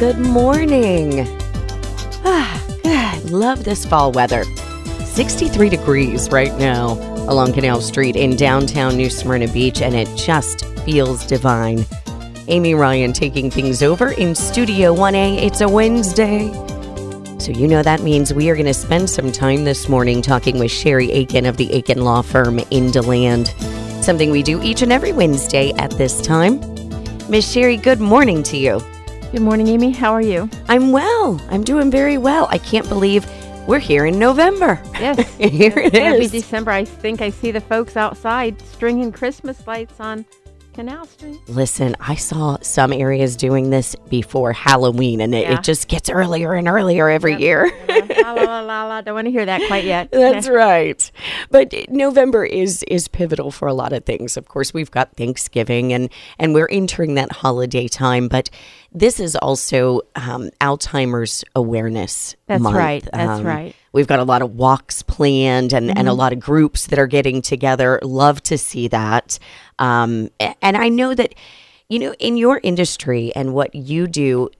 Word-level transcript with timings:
Good 0.00 0.18
morning. 0.18 1.28
Ah. 2.24 3.20
Love 3.26 3.64
this 3.64 3.84
fall 3.84 4.12
weather. 4.12 4.44
63 5.04 5.68
degrees 5.68 6.30
right 6.30 6.56
now 6.56 6.92
along 7.28 7.52
Canal 7.52 7.82
Street 7.82 8.16
in 8.16 8.34
downtown 8.34 8.96
New 8.96 9.10
Smyrna 9.10 9.46
Beach, 9.48 9.82
and 9.82 9.94
it 9.94 10.08
just 10.16 10.64
feels 10.86 11.26
divine. 11.26 11.84
Amy 12.48 12.74
Ryan 12.74 13.12
taking 13.12 13.50
things 13.50 13.82
over 13.82 14.12
in 14.12 14.34
Studio 14.34 14.94
1A. 14.94 15.36
It's 15.36 15.60
a 15.60 15.68
Wednesday. 15.68 16.50
So, 17.38 17.52
you 17.52 17.68
know 17.68 17.82
that 17.82 18.00
means 18.00 18.32
we 18.32 18.48
are 18.48 18.54
going 18.54 18.64
to 18.64 18.72
spend 18.72 19.10
some 19.10 19.30
time 19.30 19.64
this 19.64 19.86
morning 19.86 20.22
talking 20.22 20.58
with 20.58 20.70
Sherry 20.70 21.12
Akin 21.12 21.44
of 21.44 21.58
the 21.58 21.70
Akin 21.74 22.04
Law 22.04 22.22
Firm 22.22 22.58
in 22.70 22.90
DeLand. 22.90 23.48
Something 24.02 24.30
we 24.30 24.42
do 24.42 24.62
each 24.62 24.80
and 24.80 24.94
every 24.94 25.12
Wednesday 25.12 25.72
at 25.72 25.90
this 25.90 26.22
time. 26.22 26.58
Miss 27.28 27.46
Sherry, 27.46 27.76
good 27.76 28.00
morning 28.00 28.42
to 28.44 28.56
you. 28.56 28.80
Good 29.32 29.42
morning, 29.42 29.68
Amy. 29.68 29.92
How 29.92 30.12
are 30.12 30.20
you? 30.20 30.50
I'm 30.68 30.90
well. 30.90 31.40
I'm 31.50 31.62
doing 31.62 31.88
very 31.90 32.18
well. 32.18 32.48
I 32.50 32.58
can't 32.58 32.88
believe 32.88 33.24
we're 33.68 33.78
here 33.78 34.04
in 34.06 34.18
November. 34.18 34.82
Yes. 34.94 35.18
here 35.38 35.72
it 35.78 35.94
it's 35.94 35.98
gonna 35.98 36.18
be 36.18 36.24
is. 36.24 36.32
December. 36.32 36.72
I 36.72 36.84
think 36.84 37.20
I 37.20 37.30
see 37.30 37.52
the 37.52 37.60
folks 37.60 37.96
outside 37.96 38.60
stringing 38.62 39.12
Christmas 39.12 39.64
lights 39.68 40.00
on 40.00 40.24
Canal 40.74 41.06
Street. 41.06 41.38
Listen, 41.46 41.94
I 42.00 42.16
saw 42.16 42.58
some 42.62 42.92
areas 42.92 43.36
doing 43.36 43.70
this 43.70 43.94
before 44.08 44.52
Halloween, 44.52 45.20
and 45.20 45.32
it, 45.32 45.42
Yeah. 45.42 45.54
it 45.58 45.62
just 45.62 45.86
gets 45.86 46.10
earlier 46.10 46.54
and 46.54 46.66
earlier 46.66 47.08
every 47.08 47.32
Yep. 47.32 47.40
year. 47.40 47.72
la, 47.88 48.32
la, 48.32 48.42
la, 48.42 48.60
la, 48.62 48.86
la. 48.88 49.00
Don't 49.00 49.14
want 49.14 49.26
to 49.26 49.30
hear 49.30 49.46
that 49.46 49.62
quite 49.68 49.84
yet. 49.84 50.10
That's 50.10 50.48
right. 50.48 51.08
But 51.50 51.72
November 51.88 52.44
is 52.44 52.82
is 52.88 53.06
pivotal 53.06 53.52
for 53.52 53.68
a 53.68 53.74
lot 53.74 53.92
of 53.92 54.04
things. 54.04 54.36
Of 54.36 54.48
course, 54.48 54.74
we've 54.74 54.90
got 54.90 55.14
Thanksgiving 55.16 55.92
and 55.92 56.08
and 56.38 56.52
we're 56.52 56.68
entering 56.70 57.14
that 57.14 57.30
holiday 57.30 57.86
time, 57.86 58.26
but 58.26 58.50
this 58.92 59.20
is 59.20 59.36
also 59.36 60.00
um, 60.16 60.50
Alzheimer's 60.60 61.44
awareness 61.54 62.34
That's 62.46 62.62
month. 62.62 62.76
right. 62.76 63.08
That's 63.12 63.40
Um, 63.40 63.46
right. 63.46 63.74
We've 63.92 64.06
got 64.06 64.18
a 64.20 64.24
lot 64.24 64.42
of 64.42 64.54
walks 64.56 65.02
planned 65.02 65.72
and, 65.72 65.88
Mm-hmm. 65.88 65.98
and 65.98 66.08
a 66.08 66.12
lot 66.12 66.32
of 66.32 66.40
groups 66.40 66.86
that 66.88 66.98
are 66.98 67.06
getting 67.06 67.42
together. 67.42 67.98
Love 68.02 68.42
to 68.44 68.58
see 68.58 68.88
that. 68.88 69.38
Um, 69.78 70.30
and 70.40 70.76
I 70.76 70.88
know 70.88 71.14
that, 71.14 71.34
you 71.88 71.98
know, 71.98 72.14
in 72.18 72.36
your 72.36 72.60
industry 72.62 73.32
and 73.34 73.54
what 73.54 73.74
you 73.74 74.06
do, 74.06 74.50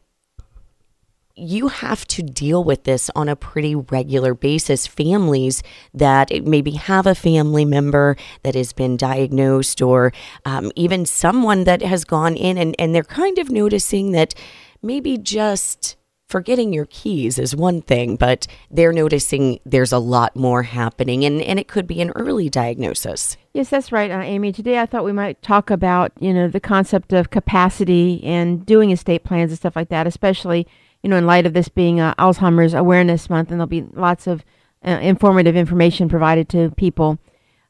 you 1.40 1.68
have 1.68 2.06
to 2.08 2.22
deal 2.22 2.62
with 2.62 2.84
this 2.84 3.10
on 3.16 3.28
a 3.28 3.36
pretty 3.36 3.74
regular 3.74 4.34
basis. 4.34 4.86
Families 4.86 5.62
that 5.94 6.30
maybe 6.44 6.72
have 6.72 7.06
a 7.06 7.14
family 7.14 7.64
member 7.64 8.16
that 8.42 8.54
has 8.54 8.72
been 8.72 8.96
diagnosed, 8.96 9.82
or 9.82 10.12
um, 10.44 10.70
even 10.76 11.06
someone 11.06 11.64
that 11.64 11.82
has 11.82 12.04
gone 12.04 12.36
in 12.36 12.58
and, 12.58 12.76
and 12.78 12.94
they're 12.94 13.02
kind 13.02 13.38
of 13.38 13.50
noticing 13.50 14.12
that 14.12 14.34
maybe 14.82 15.18
just 15.18 15.96
forgetting 16.28 16.72
your 16.72 16.86
keys 16.86 17.40
is 17.40 17.56
one 17.56 17.82
thing, 17.82 18.14
but 18.14 18.46
they're 18.70 18.92
noticing 18.92 19.58
there's 19.66 19.90
a 19.90 19.98
lot 19.98 20.36
more 20.36 20.62
happening, 20.62 21.24
and, 21.24 21.42
and 21.42 21.58
it 21.58 21.66
could 21.66 21.88
be 21.88 22.00
an 22.00 22.10
early 22.10 22.48
diagnosis. 22.48 23.36
Yes, 23.52 23.68
that's 23.68 23.90
right, 23.90 24.12
uh, 24.12 24.20
Amy. 24.20 24.52
Today 24.52 24.78
I 24.78 24.86
thought 24.86 25.04
we 25.04 25.12
might 25.12 25.42
talk 25.42 25.70
about, 25.70 26.12
you 26.20 26.32
know, 26.32 26.46
the 26.46 26.60
concept 26.60 27.12
of 27.12 27.30
capacity 27.30 28.22
and 28.22 28.64
doing 28.64 28.92
estate 28.92 29.24
plans 29.24 29.50
and 29.50 29.58
stuff 29.58 29.74
like 29.74 29.88
that, 29.88 30.06
especially, 30.06 30.68
you 31.02 31.10
know, 31.10 31.16
in 31.16 31.26
light 31.26 31.46
of 31.46 31.52
this 31.52 31.68
being 31.68 32.00
uh, 32.00 32.14
Alzheimer's 32.14 32.74
Awareness 32.74 33.30
Month, 33.30 33.50
and 33.50 33.60
there'll 33.60 33.66
be 33.66 33.86
lots 33.94 34.26
of 34.26 34.44
uh, 34.84 34.98
informative 35.02 35.56
information 35.56 36.08
provided 36.08 36.48
to 36.50 36.70
people 36.76 37.18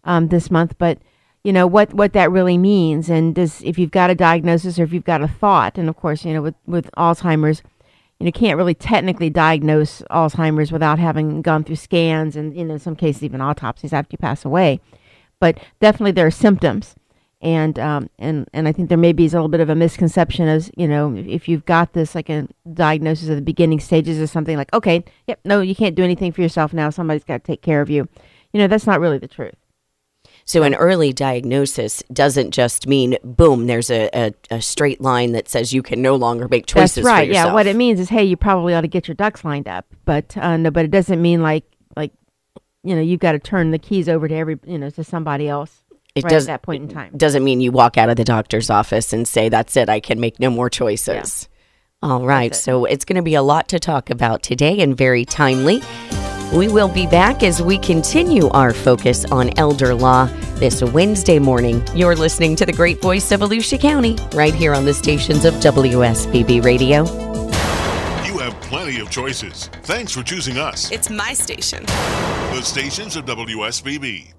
um, 0.04 0.28
this 0.28 0.50
month. 0.50 0.76
But 0.78 0.98
you 1.44 1.52
know 1.52 1.66
what 1.66 1.94
what 1.94 2.12
that 2.12 2.30
really 2.30 2.58
means, 2.58 3.08
and 3.08 3.34
does 3.34 3.62
if 3.62 3.78
you've 3.78 3.90
got 3.90 4.10
a 4.10 4.14
diagnosis 4.14 4.78
or 4.78 4.84
if 4.84 4.92
you've 4.92 5.04
got 5.04 5.22
a 5.22 5.28
thought, 5.28 5.78
and 5.78 5.88
of 5.88 5.96
course, 5.96 6.24
you 6.24 6.32
know, 6.32 6.42
with 6.42 6.56
with 6.66 6.90
Alzheimer's, 6.96 7.62
you 8.18 8.26
know, 8.26 8.32
can't 8.32 8.56
really 8.56 8.74
technically 8.74 9.30
diagnose 9.30 10.02
Alzheimer's 10.10 10.72
without 10.72 10.98
having 10.98 11.42
gone 11.42 11.64
through 11.64 11.76
scans 11.76 12.36
and, 12.36 12.54
you 12.56 12.64
know, 12.64 12.74
in 12.74 12.80
some 12.80 12.96
cases 12.96 13.22
even 13.22 13.40
autopsies 13.40 13.92
after 13.92 14.12
you 14.12 14.18
pass 14.18 14.44
away 14.44 14.80
but 15.40 15.58
definitely 15.80 16.12
there 16.12 16.26
are 16.26 16.30
symptoms 16.30 16.94
and 17.40 17.78
um, 17.78 18.10
and 18.18 18.48
and 18.52 18.68
I 18.68 18.72
think 18.72 18.88
there 18.88 18.98
maybe 18.98 19.24
is 19.24 19.32
a 19.32 19.36
little 19.36 19.48
bit 19.48 19.60
of 19.60 19.70
a 19.70 19.74
misconception 19.74 20.46
as 20.46 20.70
you 20.76 20.86
know 20.86 21.14
if 21.16 21.48
you've 21.48 21.64
got 21.64 21.92
this 21.92 22.14
like 22.14 22.28
a 22.28 22.46
diagnosis 22.72 23.30
at 23.30 23.36
the 23.36 23.42
beginning 23.42 23.80
stages 23.80 24.20
or 24.20 24.26
something 24.26 24.56
like 24.56 24.72
okay 24.74 25.04
yep 25.26 25.40
no 25.44 25.60
you 25.60 25.74
can't 25.74 25.94
do 25.94 26.04
anything 26.04 26.32
for 26.32 26.42
yourself 26.42 26.72
now. 26.72 26.90
Somebody's 26.90 27.24
got 27.24 27.44
to 27.44 27.52
take 27.52 27.62
care 27.62 27.80
of 27.80 27.88
you. 27.88 28.08
You 28.52 28.60
know 28.60 28.66
that's 28.66 28.86
not 28.86 29.00
really 29.00 29.18
the 29.18 29.28
truth. 29.28 29.54
So, 30.44 30.62
an 30.62 30.74
early 30.74 31.12
diagnosis 31.12 32.02
doesn't 32.12 32.50
just 32.50 32.86
mean 32.86 33.16
boom, 33.22 33.66
there's 33.66 33.90
a, 33.90 34.10
a, 34.12 34.32
a 34.50 34.60
straight 34.60 35.00
line 35.00 35.32
that 35.32 35.48
says 35.48 35.72
you 35.72 35.82
can 35.82 36.02
no 36.02 36.16
longer 36.16 36.48
make 36.48 36.66
choices. 36.66 36.96
that's 36.96 37.06
right 37.06 37.30
yeah. 37.30 37.52
what 37.52 37.66
it 37.66 37.76
means 37.76 38.00
is 38.00 38.08
hey 38.08 38.24
you 38.24 38.36
probably 38.36 38.74
ought 38.74 38.80
to 38.82 38.88
get 38.88 39.08
your 39.08 39.14
ducks 39.14 39.44
lined 39.44 39.68
up. 39.68 39.86
But 40.04 40.36
uh, 40.36 40.56
no 40.58 40.70
but 40.70 40.84
it 40.84 40.90
doesn't 40.90 41.22
mean 41.22 41.42
like 41.42 41.64
like 41.96 42.12
you 42.82 42.94
know 42.94 43.00
you've 43.00 43.20
got 43.20 43.32
to 43.32 43.38
turn 43.38 43.70
the 43.70 43.78
keys 43.78 44.10
over 44.10 44.28
to 44.28 44.34
every 44.34 44.58
you 44.66 44.78
know 44.78 44.90
to 44.90 45.04
somebody 45.04 45.48
else 45.48 45.84
It 46.14 46.24
right 46.24 46.30
does- 46.30 46.44
at 46.48 46.52
that 46.54 46.62
point 46.62 46.82
in 46.84 46.88
time 46.88 47.12
doesn't 47.16 47.44
mean 47.44 47.60
you 47.60 47.72
walk 47.72 47.96
out 47.96 48.08
of 48.10 48.16
the 48.16 48.24
doctor's 48.24 48.68
office 48.70 49.12
and 49.12 49.26
say, 49.28 49.48
that's 49.48 49.76
it, 49.76 49.88
I 49.88 50.00
can 50.00 50.18
make 50.20 50.40
no 50.40 50.50
more 50.50 50.68
choices. 50.70 51.48
All 52.02 52.24
right. 52.26 52.52
It. 52.52 52.56
So 52.56 52.86
it's 52.86 53.04
going 53.04 53.16
to 53.16 53.22
be 53.22 53.34
a 53.34 53.42
lot 53.42 53.68
to 53.68 53.78
talk 53.78 54.08
about 54.10 54.42
today 54.42 54.80
and 54.80 54.96
very 54.96 55.24
timely. 55.26 55.82
We 56.54 56.66
will 56.66 56.88
be 56.88 57.06
back 57.06 57.42
as 57.42 57.62
we 57.62 57.78
continue 57.78 58.48
our 58.48 58.72
focus 58.72 59.24
on 59.26 59.56
elder 59.58 59.94
law 59.94 60.26
this 60.54 60.82
Wednesday 60.82 61.38
morning. 61.38 61.82
You're 61.94 62.16
listening 62.16 62.56
to 62.56 62.66
the 62.66 62.72
great 62.72 63.00
voice 63.00 63.30
of 63.30 63.40
Volusia 63.40 63.78
County 63.80 64.16
right 64.34 64.54
here 64.54 64.74
on 64.74 64.84
the 64.84 64.94
stations 64.94 65.44
of 65.44 65.54
WSBB 65.54 66.64
Radio. 66.64 67.04
You 68.24 68.38
have 68.38 68.58
plenty 68.62 68.98
of 69.00 69.10
choices. 69.10 69.68
Thanks 69.84 70.12
for 70.12 70.22
choosing 70.22 70.56
us. 70.58 70.90
It's 70.90 71.08
my 71.10 71.34
station. 71.34 71.84
The 71.84 72.62
stations 72.62 73.14
of 73.14 73.26
WSBB. 73.26 74.32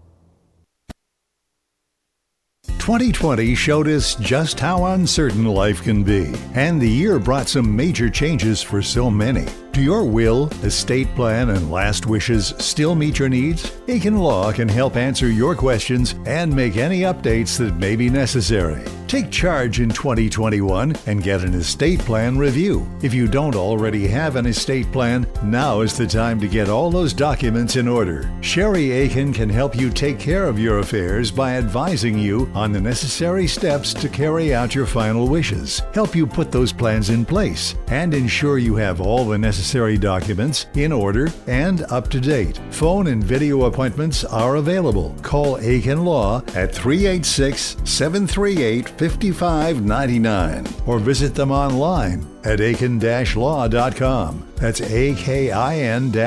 2020 2.81 3.53
showed 3.53 3.87
us 3.87 4.15
just 4.15 4.59
how 4.59 4.85
uncertain 4.85 5.45
life 5.45 5.83
can 5.83 6.03
be, 6.03 6.33
and 6.55 6.81
the 6.81 6.89
year 6.89 7.19
brought 7.19 7.47
some 7.47 7.75
major 7.75 8.09
changes 8.09 8.59
for 8.59 8.81
so 8.81 9.07
many. 9.07 9.45
Do 9.73 9.81
your 9.81 10.03
will, 10.03 10.47
estate 10.63 11.07
plan, 11.15 11.51
and 11.51 11.71
last 11.71 12.05
wishes 12.05 12.53
still 12.57 12.93
meet 12.93 13.17
your 13.17 13.29
needs? 13.29 13.71
Akin 13.87 14.17
Law 14.17 14.51
can 14.51 14.67
help 14.67 14.97
answer 14.97 15.29
your 15.29 15.55
questions 15.55 16.13
and 16.25 16.53
make 16.53 16.75
any 16.75 17.01
updates 17.01 17.57
that 17.57 17.77
may 17.77 17.95
be 17.95 18.09
necessary. 18.09 18.83
Take 19.07 19.31
charge 19.31 19.79
in 19.79 19.89
2021 19.89 20.95
and 21.05 21.23
get 21.23 21.43
an 21.43 21.53
estate 21.53 21.99
plan 21.99 22.37
review. 22.37 22.89
If 23.01 23.13
you 23.13 23.27
don't 23.27 23.55
already 23.55 24.07
have 24.07 24.35
an 24.35 24.45
estate 24.45 24.91
plan, 24.91 25.25
now 25.43 25.81
is 25.81 25.97
the 25.97 26.07
time 26.07 26.39
to 26.41 26.47
get 26.49 26.69
all 26.69 26.89
those 26.89 27.13
documents 27.13 27.77
in 27.77 27.87
order. 27.87 28.29
Sherry 28.41 29.03
Akin 29.03 29.33
can 29.33 29.49
help 29.49 29.75
you 29.75 29.89
take 29.89 30.19
care 30.19 30.47
of 30.47 30.59
your 30.59 30.79
affairs 30.79 31.31
by 31.31 31.55
advising 31.55 32.17
you 32.17 32.49
on 32.53 32.73
the 32.73 32.81
necessary 32.81 33.47
steps 33.47 33.93
to 33.93 34.09
carry 34.09 34.53
out 34.53 34.75
your 34.75 34.85
final 34.85 35.27
wishes, 35.27 35.81
help 35.93 36.13
you 36.13 36.27
put 36.27 36.51
those 36.51 36.73
plans 36.73 37.09
in 37.09 37.25
place, 37.25 37.75
and 37.87 38.13
ensure 38.13 38.57
you 38.57 38.75
have 38.75 38.99
all 38.99 39.25
the 39.25 39.37
necessary 39.37 39.60
documents 39.99 40.67
in 40.75 40.91
order 40.91 41.31
and 41.47 41.83
up 41.83 42.09
to 42.09 42.19
date. 42.19 42.59
Phone 42.71 43.07
and 43.07 43.23
video 43.23 43.65
appointments 43.65 44.23
are 44.23 44.55
available. 44.55 45.15
Call 45.21 45.57
Akin 45.57 46.03
Law 46.05 46.41
at 46.55 46.73
386 46.73 47.77
738 47.83 48.89
5599 48.89 50.67
or 50.85 50.99
visit 50.99 51.35
them 51.35 51.51
online 51.51 52.27
at 52.43 52.59
akin-law.com. 52.59 54.47
That's 54.55 54.81
A-K-I-N-L-A-W.com. 54.81 56.21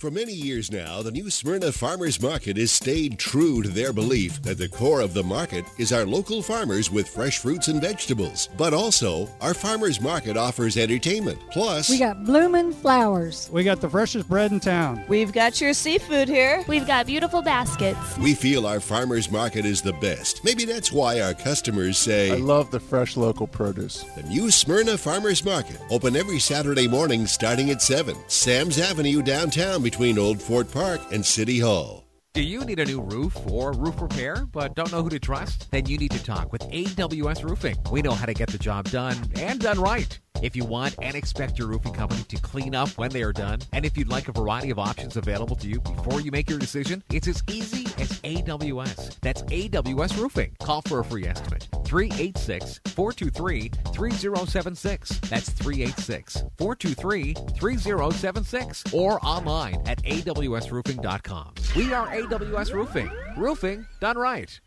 For 0.00 0.10
many 0.10 0.32
years 0.32 0.72
now, 0.72 1.02
the 1.02 1.10
New 1.10 1.28
Smyrna 1.28 1.72
Farmers 1.72 2.22
Market 2.22 2.56
has 2.56 2.72
stayed 2.72 3.18
true 3.18 3.60
to 3.62 3.68
their 3.68 3.92
belief 3.92 4.40
that 4.40 4.56
the 4.56 4.66
core 4.66 5.02
of 5.02 5.12
the 5.12 5.22
market 5.22 5.66
is 5.76 5.92
our 5.92 6.06
local 6.06 6.40
farmers 6.40 6.90
with 6.90 7.06
fresh 7.06 7.36
fruits 7.36 7.68
and 7.68 7.82
vegetables. 7.82 8.48
But 8.56 8.72
also, 8.72 9.28
our 9.42 9.52
farmers 9.52 10.00
market 10.00 10.38
offers 10.38 10.78
entertainment. 10.78 11.38
Plus, 11.50 11.90
We 11.90 11.98
got 11.98 12.24
bloomin' 12.24 12.72
flowers. 12.72 13.50
We 13.52 13.62
got 13.62 13.82
the 13.82 13.90
freshest 13.90 14.26
bread 14.26 14.52
in 14.52 14.60
town. 14.60 15.04
We've 15.06 15.32
got 15.32 15.60
your 15.60 15.74
seafood 15.74 16.28
here. 16.28 16.64
We've 16.66 16.86
got 16.86 17.04
beautiful 17.06 17.42
baskets. 17.42 18.16
we 18.16 18.32
feel 18.32 18.66
our 18.66 18.80
farmers 18.80 19.30
market 19.30 19.66
is 19.66 19.82
the 19.82 19.92
best. 19.92 20.42
Maybe 20.44 20.64
that's 20.64 20.90
why 20.90 21.20
our 21.20 21.34
customers 21.34 21.98
say 21.98 22.32
I 22.32 22.36
love 22.36 22.70
the 22.70 22.80
fresh 22.80 23.18
local 23.18 23.46
produce. 23.46 24.04
the 24.16 24.22
New 24.22 24.50
Smyrna 24.50 24.96
Farmers 24.96 25.44
Market, 25.44 25.76
open 25.90 26.16
every 26.16 26.38
Saturday 26.38 26.88
morning 26.88 27.26
starting 27.26 27.68
at 27.68 27.82
7. 27.82 28.16
Sam's 28.28 28.78
Avenue 28.78 29.20
downtown 29.20 29.89
between 29.90 30.20
Old 30.20 30.40
Fort 30.40 30.70
Park 30.70 31.00
and 31.10 31.26
City 31.26 31.58
Hall. 31.58 31.99
Do 32.32 32.44
you 32.44 32.64
need 32.64 32.78
a 32.78 32.84
new 32.84 33.00
roof 33.00 33.36
or 33.50 33.72
roof 33.72 34.00
repair 34.00 34.46
but 34.52 34.76
don't 34.76 34.92
know 34.92 35.02
who 35.02 35.08
to 35.08 35.18
trust? 35.18 35.68
Then 35.72 35.86
you 35.86 35.98
need 35.98 36.12
to 36.12 36.22
talk 36.22 36.52
with 36.52 36.62
AWS 36.70 37.42
Roofing. 37.42 37.76
We 37.90 38.02
know 38.02 38.12
how 38.12 38.24
to 38.24 38.34
get 38.34 38.48
the 38.48 38.56
job 38.56 38.88
done 38.88 39.16
and 39.34 39.58
done 39.58 39.80
right. 39.80 40.16
If 40.40 40.54
you 40.54 40.64
want 40.64 40.94
and 41.02 41.16
expect 41.16 41.58
your 41.58 41.66
roofing 41.66 41.92
company 41.92 42.22
to 42.22 42.36
clean 42.36 42.72
up 42.72 42.88
when 42.90 43.10
they 43.10 43.24
are 43.24 43.32
done, 43.32 43.58
and 43.72 43.84
if 43.84 43.98
you'd 43.98 44.08
like 44.08 44.28
a 44.28 44.32
variety 44.32 44.70
of 44.70 44.78
options 44.78 45.16
available 45.16 45.56
to 45.56 45.66
you 45.66 45.80
before 45.80 46.20
you 46.20 46.30
make 46.30 46.48
your 46.48 46.60
decision, 46.60 47.02
it's 47.12 47.26
as 47.26 47.42
easy 47.50 47.84
as 48.00 48.20
AWS. 48.20 49.18
That's 49.20 49.42
AWS 49.42 50.16
Roofing. 50.16 50.54
Call 50.62 50.82
for 50.82 51.00
a 51.00 51.04
free 51.04 51.26
estimate. 51.26 51.66
386 51.84 52.80
423 52.94 53.70
3076. 53.92 55.18
That's 55.28 55.50
386 55.50 56.44
423 56.58 57.34
3076. 57.58 58.84
Or 58.94 59.18
online 59.26 59.82
at 59.86 60.00
AWSRoofing.com. 60.04 61.54
We 61.76 61.92
are 61.92 62.08
AWS 62.08 62.72
Roofing. 62.72 63.08
Roofing 63.36 63.86
done 64.00 64.18
right. 64.18 64.58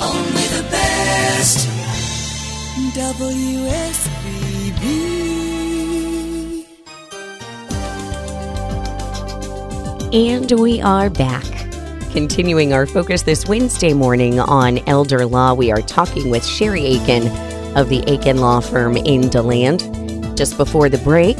Only 0.00 0.42
the 0.48 0.66
best. 0.68 1.68
WSBB. 2.96 3.38
And 10.12 10.50
we 10.60 10.80
are 10.80 11.08
back. 11.08 11.44
Continuing 12.10 12.72
our 12.72 12.86
focus 12.86 13.22
this 13.22 13.46
Wednesday 13.46 13.92
morning 13.92 14.40
on 14.40 14.78
elder 14.88 15.24
law, 15.24 15.54
we 15.54 15.70
are 15.70 15.82
talking 15.82 16.28
with 16.30 16.44
Sherry 16.44 16.96
Akin 16.96 17.28
of 17.76 17.88
the 17.88 18.02
Akin 18.12 18.38
Law 18.38 18.58
Firm 18.58 18.96
in 18.96 19.28
DeLand. 19.28 20.36
Just 20.36 20.56
before 20.56 20.88
the 20.88 20.98
break, 20.98 21.36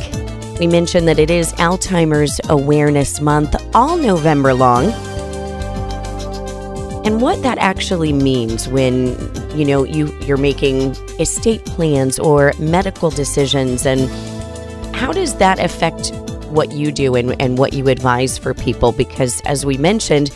we 0.58 0.66
mentioned 0.66 1.06
that 1.06 1.18
it 1.18 1.30
is 1.30 1.52
Alzheimer's 1.54 2.40
Awareness 2.48 3.20
Month 3.20 3.54
all 3.74 3.96
November 3.96 4.54
long. 4.54 4.86
And 7.06 7.20
what 7.20 7.42
that 7.42 7.58
actually 7.58 8.12
means 8.12 8.66
when 8.68 9.16
you 9.56 9.64
know 9.64 9.84
you 9.84 10.12
you're 10.20 10.36
making 10.36 10.96
estate 11.20 11.64
plans 11.64 12.18
or 12.18 12.52
medical 12.58 13.10
decisions 13.10 13.86
and 13.86 14.10
how 14.94 15.12
does 15.12 15.36
that 15.36 15.58
affect 15.58 16.12
what 16.48 16.72
you 16.72 16.90
do 16.92 17.14
and, 17.14 17.40
and 17.40 17.56
what 17.56 17.72
you 17.72 17.88
advise 17.88 18.36
for 18.36 18.52
people 18.52 18.92
because 18.92 19.40
as 19.42 19.64
we 19.64 19.78
mentioned 19.78 20.30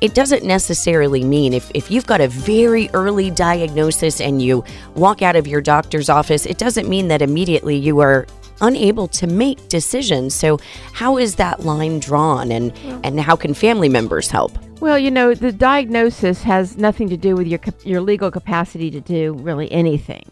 it 0.00 0.14
doesn't 0.14 0.44
necessarily 0.44 1.22
mean 1.22 1.52
if, 1.52 1.70
if 1.74 1.90
you've 1.90 2.06
got 2.06 2.20
a 2.20 2.28
very 2.28 2.90
early 2.92 3.30
diagnosis 3.30 4.20
and 4.20 4.42
you 4.42 4.64
walk 4.94 5.22
out 5.22 5.36
of 5.36 5.46
your 5.46 5.62
doctor's 5.62 6.10
office, 6.10 6.44
it 6.44 6.58
doesn't 6.58 6.86
mean 6.86 7.08
that 7.08 7.22
immediately 7.22 7.76
you 7.76 8.00
are 8.00 8.26
unable 8.60 9.08
to 9.08 9.26
make 9.26 9.68
decisions. 9.68 10.34
So 10.34 10.58
how 10.92 11.18
is 11.18 11.36
that 11.36 11.60
line 11.60 12.00
drawn 12.00 12.50
and, 12.50 12.72
and 13.04 13.20
how 13.20 13.36
can 13.36 13.54
family 13.54 13.88
members 13.88 14.30
help? 14.30 14.58
Well, 14.80 14.98
you 14.98 15.10
know, 15.10 15.34
the 15.34 15.52
diagnosis 15.52 16.42
has 16.42 16.76
nothing 16.76 17.08
to 17.08 17.16
do 17.16 17.34
with 17.34 17.46
your 17.46 17.60
your 17.82 18.00
legal 18.00 18.30
capacity 18.30 18.90
to 18.90 19.00
do 19.00 19.32
really 19.34 19.72
anything. 19.72 20.30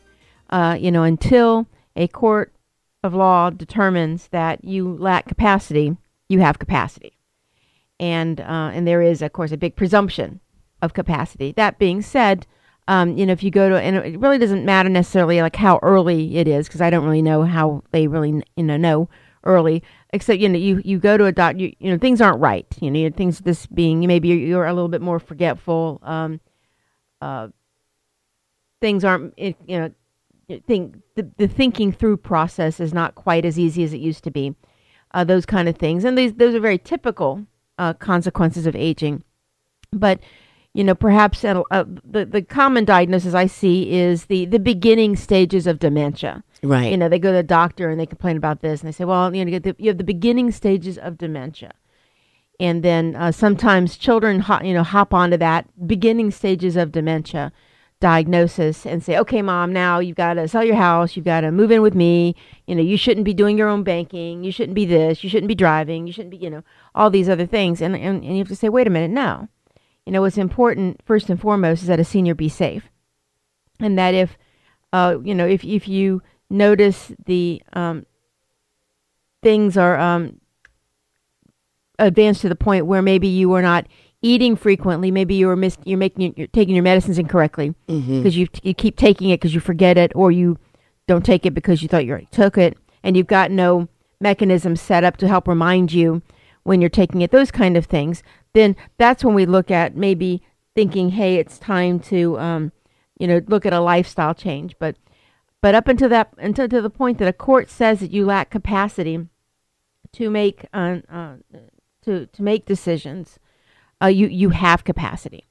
Uh, 0.50 0.76
you 0.78 0.92
know, 0.92 1.02
until 1.02 1.66
a 1.96 2.08
court 2.08 2.52
of 3.02 3.14
law 3.14 3.50
determines 3.50 4.28
that 4.28 4.64
you 4.64 4.96
lack 4.96 5.26
capacity, 5.26 5.96
you 6.28 6.40
have 6.40 6.58
capacity 6.58 7.14
and 8.00 8.40
uh, 8.40 8.70
and 8.72 8.86
there 8.86 9.02
is 9.02 9.22
of 9.22 9.32
course 9.32 9.52
a 9.52 9.56
big 9.56 9.76
presumption 9.76 10.40
of 10.82 10.94
capacity. 10.94 11.52
That 11.52 11.78
being 11.78 12.02
said, 12.02 12.46
um, 12.88 13.16
you 13.16 13.26
know 13.26 13.32
if 13.32 13.42
you 13.42 13.50
go 13.50 13.68
to 13.68 13.80
and 13.80 13.96
it 13.96 14.18
really 14.18 14.38
doesn't 14.38 14.64
matter 14.64 14.88
necessarily 14.88 15.40
like 15.40 15.56
how 15.56 15.78
early 15.82 16.36
it 16.36 16.46
is 16.46 16.66
because 16.66 16.80
I 16.80 16.90
don't 16.90 17.04
really 17.04 17.22
know 17.22 17.42
how 17.42 17.82
they 17.92 18.06
really 18.06 18.42
you 18.56 18.64
know 18.64 18.76
know 18.76 19.08
early. 19.44 19.82
Except 20.10 20.38
you 20.38 20.48
know 20.48 20.58
you 20.58 20.82
you 20.84 20.98
go 20.98 21.16
to 21.16 21.24
a 21.24 21.32
doctor 21.32 21.62
you, 21.62 21.74
you 21.78 21.90
know 21.90 21.98
things 21.98 22.20
aren't 22.20 22.40
right. 22.40 22.66
You 22.80 22.90
know 22.90 23.10
things 23.10 23.40
this 23.40 23.66
being 23.66 24.00
maybe 24.00 24.28
you're, 24.28 24.38
you're 24.38 24.66
a 24.66 24.74
little 24.74 24.88
bit 24.88 25.00
more 25.00 25.18
forgetful. 25.18 26.00
Um, 26.02 26.40
uh, 27.20 27.48
things 28.80 29.04
aren't 29.04 29.38
you 29.38 29.54
know 29.66 29.90
think 30.66 30.96
the, 31.14 31.30
the 31.36 31.48
thinking 31.48 31.90
through 31.92 32.18
process 32.18 32.80
is 32.80 32.92
not 32.92 33.14
quite 33.14 33.44
as 33.44 33.58
easy 33.58 33.82
as 33.82 33.92
it 33.92 34.00
used 34.00 34.24
to 34.24 34.30
be. 34.30 34.54
Uh, 35.12 35.24
those 35.24 35.46
kind 35.46 35.68
of 35.68 35.76
things, 35.76 36.04
and 36.04 36.18
these 36.18 36.34
those 36.34 36.54
are 36.54 36.60
very 36.60 36.78
typical 36.78 37.46
uh, 37.78 37.94
consequences 37.94 38.66
of 38.66 38.74
aging. 38.74 39.22
But 39.92 40.20
you 40.74 40.84
know, 40.84 40.94
perhaps 40.94 41.44
uh, 41.44 41.62
the 41.70 42.26
the 42.26 42.42
common 42.42 42.84
diagnosis 42.84 43.32
I 43.32 43.46
see 43.46 43.92
is 43.92 44.26
the 44.26 44.44
the 44.44 44.58
beginning 44.58 45.16
stages 45.16 45.66
of 45.66 45.78
dementia. 45.78 46.42
Right. 46.62 46.90
You 46.90 46.96
know, 46.96 47.08
they 47.08 47.18
go 47.18 47.30
to 47.30 47.36
the 47.36 47.42
doctor 47.42 47.88
and 47.90 47.98
they 47.98 48.06
complain 48.06 48.36
about 48.36 48.60
this, 48.60 48.80
and 48.80 48.88
they 48.88 48.92
say, 48.92 49.04
"Well, 49.04 49.34
you 49.34 49.44
know, 49.44 49.60
you 49.78 49.88
have 49.88 49.98
the 49.98 50.04
beginning 50.04 50.50
stages 50.50 50.98
of 50.98 51.16
dementia." 51.16 51.72
And 52.60 52.82
then 52.82 53.16
uh, 53.16 53.32
sometimes 53.32 53.96
children, 53.96 54.40
ho- 54.40 54.62
you 54.62 54.74
know, 54.74 54.82
hop 54.82 55.12
onto 55.14 55.36
that 55.38 55.66
beginning 55.86 56.30
stages 56.30 56.76
of 56.76 56.92
dementia 56.92 57.52
diagnosis 58.00 58.84
and 58.84 59.02
say, 59.02 59.16
okay, 59.18 59.42
mom, 59.42 59.72
now 59.72 59.98
you've 59.98 60.16
got 60.16 60.34
to 60.34 60.46
sell 60.46 60.62
your 60.62 60.76
house. 60.76 61.16
You've 61.16 61.24
got 61.24 61.40
to 61.40 61.50
move 61.50 61.70
in 61.70 61.82
with 61.82 61.94
me. 61.94 62.36
You 62.66 62.74
know, 62.74 62.82
you 62.82 62.96
shouldn't 62.96 63.24
be 63.24 63.34
doing 63.34 63.56
your 63.58 63.68
own 63.68 63.82
banking. 63.82 64.44
You 64.44 64.52
shouldn't 64.52 64.74
be 64.74 64.84
this. 64.84 65.24
You 65.24 65.30
shouldn't 65.30 65.48
be 65.48 65.54
driving. 65.54 66.06
You 66.06 66.12
shouldn't 66.12 66.30
be, 66.30 66.36
you 66.36 66.50
know, 66.50 66.62
all 66.94 67.10
these 67.10 67.28
other 67.28 67.46
things. 67.46 67.80
And, 67.80 67.96
and, 67.96 68.22
and 68.22 68.32
you 68.32 68.38
have 68.38 68.48
to 68.48 68.56
say, 68.56 68.68
wait 68.68 68.86
a 68.86 68.90
minute, 68.90 69.10
no. 69.10 69.48
You 70.06 70.12
know, 70.12 70.20
what's 70.20 70.36
important 70.38 71.00
first 71.04 71.30
and 71.30 71.40
foremost 71.40 71.82
is 71.82 71.88
that 71.88 72.00
a 72.00 72.04
senior 72.04 72.34
be 72.34 72.48
safe. 72.48 72.90
And 73.80 73.98
that 73.98 74.14
if, 74.14 74.36
uh, 74.92 75.18
you 75.22 75.34
know, 75.34 75.46
if, 75.46 75.64
if 75.64 75.88
you 75.88 76.22
notice 76.50 77.12
the 77.26 77.62
um, 77.72 78.04
things 79.42 79.76
are 79.76 79.98
um, 79.98 80.40
advanced 81.98 82.42
to 82.42 82.48
the 82.48 82.54
point 82.56 82.86
where 82.86 83.02
maybe 83.02 83.28
you 83.28 83.52
are 83.54 83.62
not 83.62 83.86
eating 84.22 84.56
frequently, 84.56 85.10
maybe 85.10 85.34
you're 85.34 85.56
mis- 85.56 85.78
you're 85.84 85.98
making 85.98 86.34
you're 86.36 86.46
taking 86.48 86.74
your 86.74 86.84
medicines 86.84 87.18
incorrectly 87.18 87.74
because 87.86 88.04
Mm-hmm. 88.06 88.28
you 88.28 88.48
you 88.62 88.74
keep 88.74 88.96
taking 88.96 89.30
it 89.30 89.40
because 89.40 89.54
you 89.54 89.60
forget 89.60 89.98
it, 89.98 90.12
or 90.14 90.30
you 90.30 90.58
don't 91.06 91.24
take 91.24 91.44
it 91.44 91.52
because 91.54 91.82
you 91.82 91.88
thought 91.88 92.04
you 92.04 92.10
already 92.12 92.28
took 92.30 92.56
it, 92.58 92.76
and 93.02 93.16
you've 93.16 93.26
got 93.26 93.50
no 93.50 93.88
mechanism 94.20 94.76
set 94.76 95.04
up 95.04 95.16
to 95.18 95.28
help 95.28 95.48
remind 95.48 95.92
you 95.92 96.22
when 96.62 96.80
you're 96.80 96.88
taking 96.90 97.20
it. 97.22 97.30
Those 97.30 97.50
kind 97.50 97.76
of 97.76 97.86
things. 97.86 98.22
Then 98.54 98.76
that's 98.96 99.24
when 99.24 99.34
we 99.34 99.46
look 99.46 99.70
at 99.70 99.96
maybe 99.96 100.42
thinking, 100.74 101.10
hey, 101.10 101.36
it's 101.36 101.58
time 101.58 102.00
to 102.00 102.38
um, 102.38 102.72
you 103.18 103.26
know 103.26 103.40
look 103.46 103.66
at 103.66 103.72
a 103.72 103.80
lifestyle 103.80 104.34
change. 104.34 104.74
But 104.78 104.96
but 105.60 105.74
up 105.74 105.88
until 105.88 106.08
that 106.08 106.32
until 106.38 106.68
to 106.68 106.80
the 106.80 106.90
point 106.90 107.18
that 107.18 107.28
a 107.28 107.32
court 107.32 107.70
says 107.70 108.00
that 108.00 108.10
you 108.10 108.24
lack 108.24 108.50
capacity 108.50 109.26
to 110.12 110.30
make 110.30 110.66
uh, 110.72 110.98
uh, 111.12 111.34
to 112.02 112.26
to 112.26 112.42
make 112.42 112.64
decisions 112.64 113.38
uh, 114.02 114.06
you 114.06 114.28
you 114.28 114.50
have 114.50 114.84
capacity, 114.84 115.46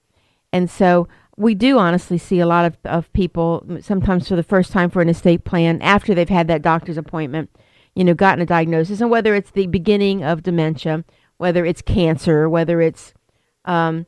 and 0.51 0.69
so 0.69 1.07
we 1.35 1.55
do 1.55 1.79
honestly 1.79 2.17
see 2.17 2.39
a 2.39 2.45
lot 2.45 2.65
of, 2.65 2.77
of 2.85 3.11
people 3.13 3.65
sometimes 3.81 4.27
for 4.27 4.36
the 4.36 4.43
first 4.43 4.72
time 4.72 4.89
for 4.89 5.01
an 5.01 5.10
estate 5.10 5.43
plan 5.43 5.81
after 5.81 6.13
they've 6.13 6.29
had 6.29 6.48
that 6.48 6.62
doctor's 6.62 6.98
appointment, 6.98 7.50
you 7.95 8.03
know, 8.03 8.13
gotten 8.13 8.41
a 8.41 8.45
diagnosis, 8.45 9.01
and 9.01 9.10
whether 9.10 9.33
it's 9.33 9.51
the 9.51 9.67
beginning 9.67 10.24
of 10.24 10.43
dementia, 10.43 11.03
whether 11.43 11.65
it's 11.65 11.81
cancer, 11.81 12.47
whether 12.47 12.79
it's 12.79 13.13
um, 13.65 14.05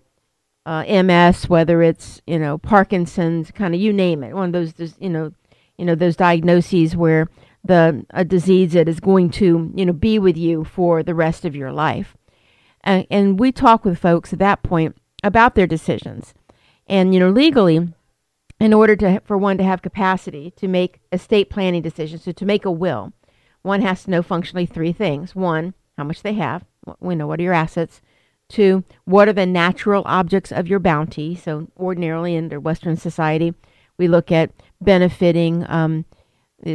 uh, 0.65 0.85
MS, 1.03 1.49
whether 1.49 1.81
it's 1.81 2.21
you 2.25 2.39
know 2.39 2.57
Parkinson's, 2.57 3.51
kind 3.51 3.75
of 3.75 3.81
you 3.81 3.91
name 3.91 4.23
it, 4.23 4.33
one 4.33 4.55
of 4.55 4.73
those, 4.77 4.95
you 4.99 5.09
know, 5.09 5.33
you 5.77 5.83
know 5.83 5.95
those 5.95 6.15
diagnoses 6.15 6.95
where 6.95 7.27
the 7.61 8.05
a 8.11 8.23
disease 8.23 8.71
that 8.71 8.87
is 8.87 9.01
going 9.01 9.29
to 9.31 9.69
you 9.75 9.85
know 9.85 9.91
be 9.91 10.17
with 10.17 10.37
you 10.37 10.63
for 10.63 11.03
the 11.03 11.13
rest 11.13 11.43
of 11.43 11.57
your 11.57 11.73
life. 11.73 12.15
And, 12.85 13.05
and 13.11 13.37
we 13.37 13.51
talk 13.51 13.83
with 13.83 13.99
folks 13.99 14.31
at 14.31 14.39
that 14.39 14.63
point 14.63 14.95
about 15.21 15.55
their 15.55 15.67
decisions. 15.67 16.33
And, 16.87 17.13
you 17.13 17.19
know, 17.19 17.31
legally, 17.31 17.89
in 18.61 18.73
order 18.73 18.95
to 18.95 19.19
for 19.25 19.37
one 19.37 19.57
to 19.57 19.63
have 19.65 19.81
capacity 19.81 20.51
to 20.51 20.69
make 20.69 21.01
estate 21.11 21.49
planning 21.49 21.81
decisions, 21.81 22.23
so 22.23 22.31
to 22.31 22.45
make 22.45 22.63
a 22.63 22.71
will, 22.71 23.11
one 23.61 23.81
has 23.81 24.05
to 24.05 24.11
know 24.11 24.21
functionally 24.21 24.65
three 24.65 24.93
things. 24.93 25.35
One, 25.35 25.73
how 25.97 26.05
much 26.05 26.21
they 26.21 26.33
have. 26.33 26.63
We 26.99 27.15
know 27.15 27.27
what 27.27 27.39
are 27.39 27.43
your 27.43 27.53
assets. 27.53 28.01
Two, 28.47 28.83
what 29.05 29.27
are 29.27 29.33
the 29.33 29.45
natural 29.45 30.03
objects 30.05 30.51
of 30.51 30.67
your 30.67 30.79
bounty? 30.79 31.35
So 31.35 31.67
ordinarily 31.77 32.35
in 32.35 32.49
the 32.49 32.59
Western 32.59 32.95
society, 32.95 33.53
we 33.97 34.07
look 34.07 34.31
at 34.31 34.51
benefiting 34.81 35.65
um, 35.67 36.05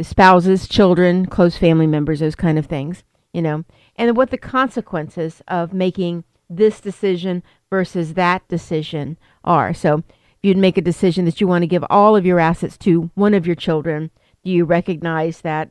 spouses, 0.01 0.67
children, 0.67 1.25
close 1.25 1.57
family 1.57 1.87
members, 1.87 2.19
those 2.19 2.35
kind 2.35 2.59
of 2.59 2.65
things, 2.65 3.03
you 3.33 3.41
know, 3.41 3.63
and 3.95 4.17
what 4.17 4.31
the 4.31 4.37
consequences 4.37 5.41
of 5.47 5.73
making 5.73 6.23
this 6.49 6.81
decision 6.81 7.43
versus 7.69 8.15
that 8.15 8.45
decision 8.49 9.17
are. 9.43 9.73
So 9.73 10.03
if 10.09 10.37
you'd 10.43 10.57
make 10.57 10.77
a 10.77 10.81
decision 10.81 11.25
that 11.25 11.39
you 11.39 11.47
want 11.47 11.61
to 11.61 11.67
give 11.67 11.85
all 11.89 12.15
of 12.15 12.25
your 12.25 12.39
assets 12.39 12.77
to 12.79 13.11
one 13.15 13.33
of 13.33 13.47
your 13.47 13.55
children, 13.55 14.11
do 14.43 14.51
you 14.51 14.65
recognize 14.65 15.41
that 15.41 15.69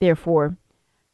therefore 0.00 0.58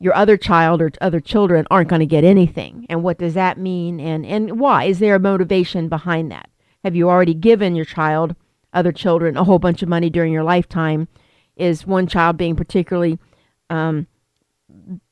your 0.05 0.15
other 0.15 0.37
child 0.37 0.83
or 0.83 0.93
other 1.01 1.19
children 1.19 1.67
aren't 1.71 1.89
going 1.89 2.01
to 2.01 2.07
get 2.07 2.25
anything? 2.25 2.85
And 2.91 3.03
what 3.03 3.17
does 3.17 3.33
that 3.35 3.57
mean? 3.57 3.99
And, 3.99 4.27
and 4.27 4.61
why? 4.61 4.85
Is 4.85 4.99
there 4.99 5.15
a 5.15 5.19
motivation 5.19 5.89
behind 5.89 6.31
that? 6.31 6.51
Have 6.85 6.95
you 6.95 7.09
already 7.09 7.33
given 7.33 7.75
your 7.75 7.87
child, 7.87 8.37
other 8.75 8.93
children, 8.93 9.39
a 9.39 9.45
whole 9.45 9.59
bunch 9.59 9.83
of 9.83 9.89
money 9.89 10.11
during 10.11 10.31
your 10.31 10.45
lifetime? 10.45 11.09
Is 11.57 11.87
one 11.87 12.07
child 12.07 12.37
being 12.37 12.55
particularly 12.55 13.19
um, 13.71 14.07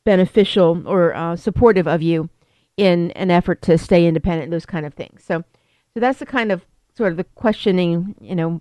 beneficial 0.04 0.82
or 0.86 1.14
uh, 1.14 1.36
supportive 1.36 1.88
of 1.88 2.02
you 2.02 2.28
in 2.76 3.12
an 3.12 3.30
effort 3.30 3.62
to 3.62 3.78
stay 3.78 4.06
independent, 4.06 4.50
those 4.50 4.66
kind 4.66 4.84
of 4.84 4.92
things. 4.92 5.24
So, 5.24 5.42
so 5.94 6.00
that's 6.00 6.18
the 6.18 6.26
kind 6.26 6.52
of 6.52 6.66
sort 6.94 7.12
of 7.12 7.16
the 7.16 7.24
questioning, 7.24 8.14
you 8.20 8.34
know, 8.34 8.60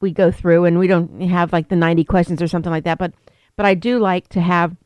we 0.00 0.10
go 0.10 0.32
through, 0.32 0.64
and 0.64 0.80
we 0.80 0.88
don't 0.88 1.20
have 1.20 1.52
like 1.52 1.68
the 1.68 1.76
90 1.76 2.02
questions 2.04 2.42
or 2.42 2.48
something 2.48 2.72
like 2.72 2.84
that. 2.84 2.98
But 2.98 3.12
but 3.56 3.66
I 3.66 3.74
do 3.74 3.98
like 4.00 4.28
to 4.30 4.40
have 4.40 4.76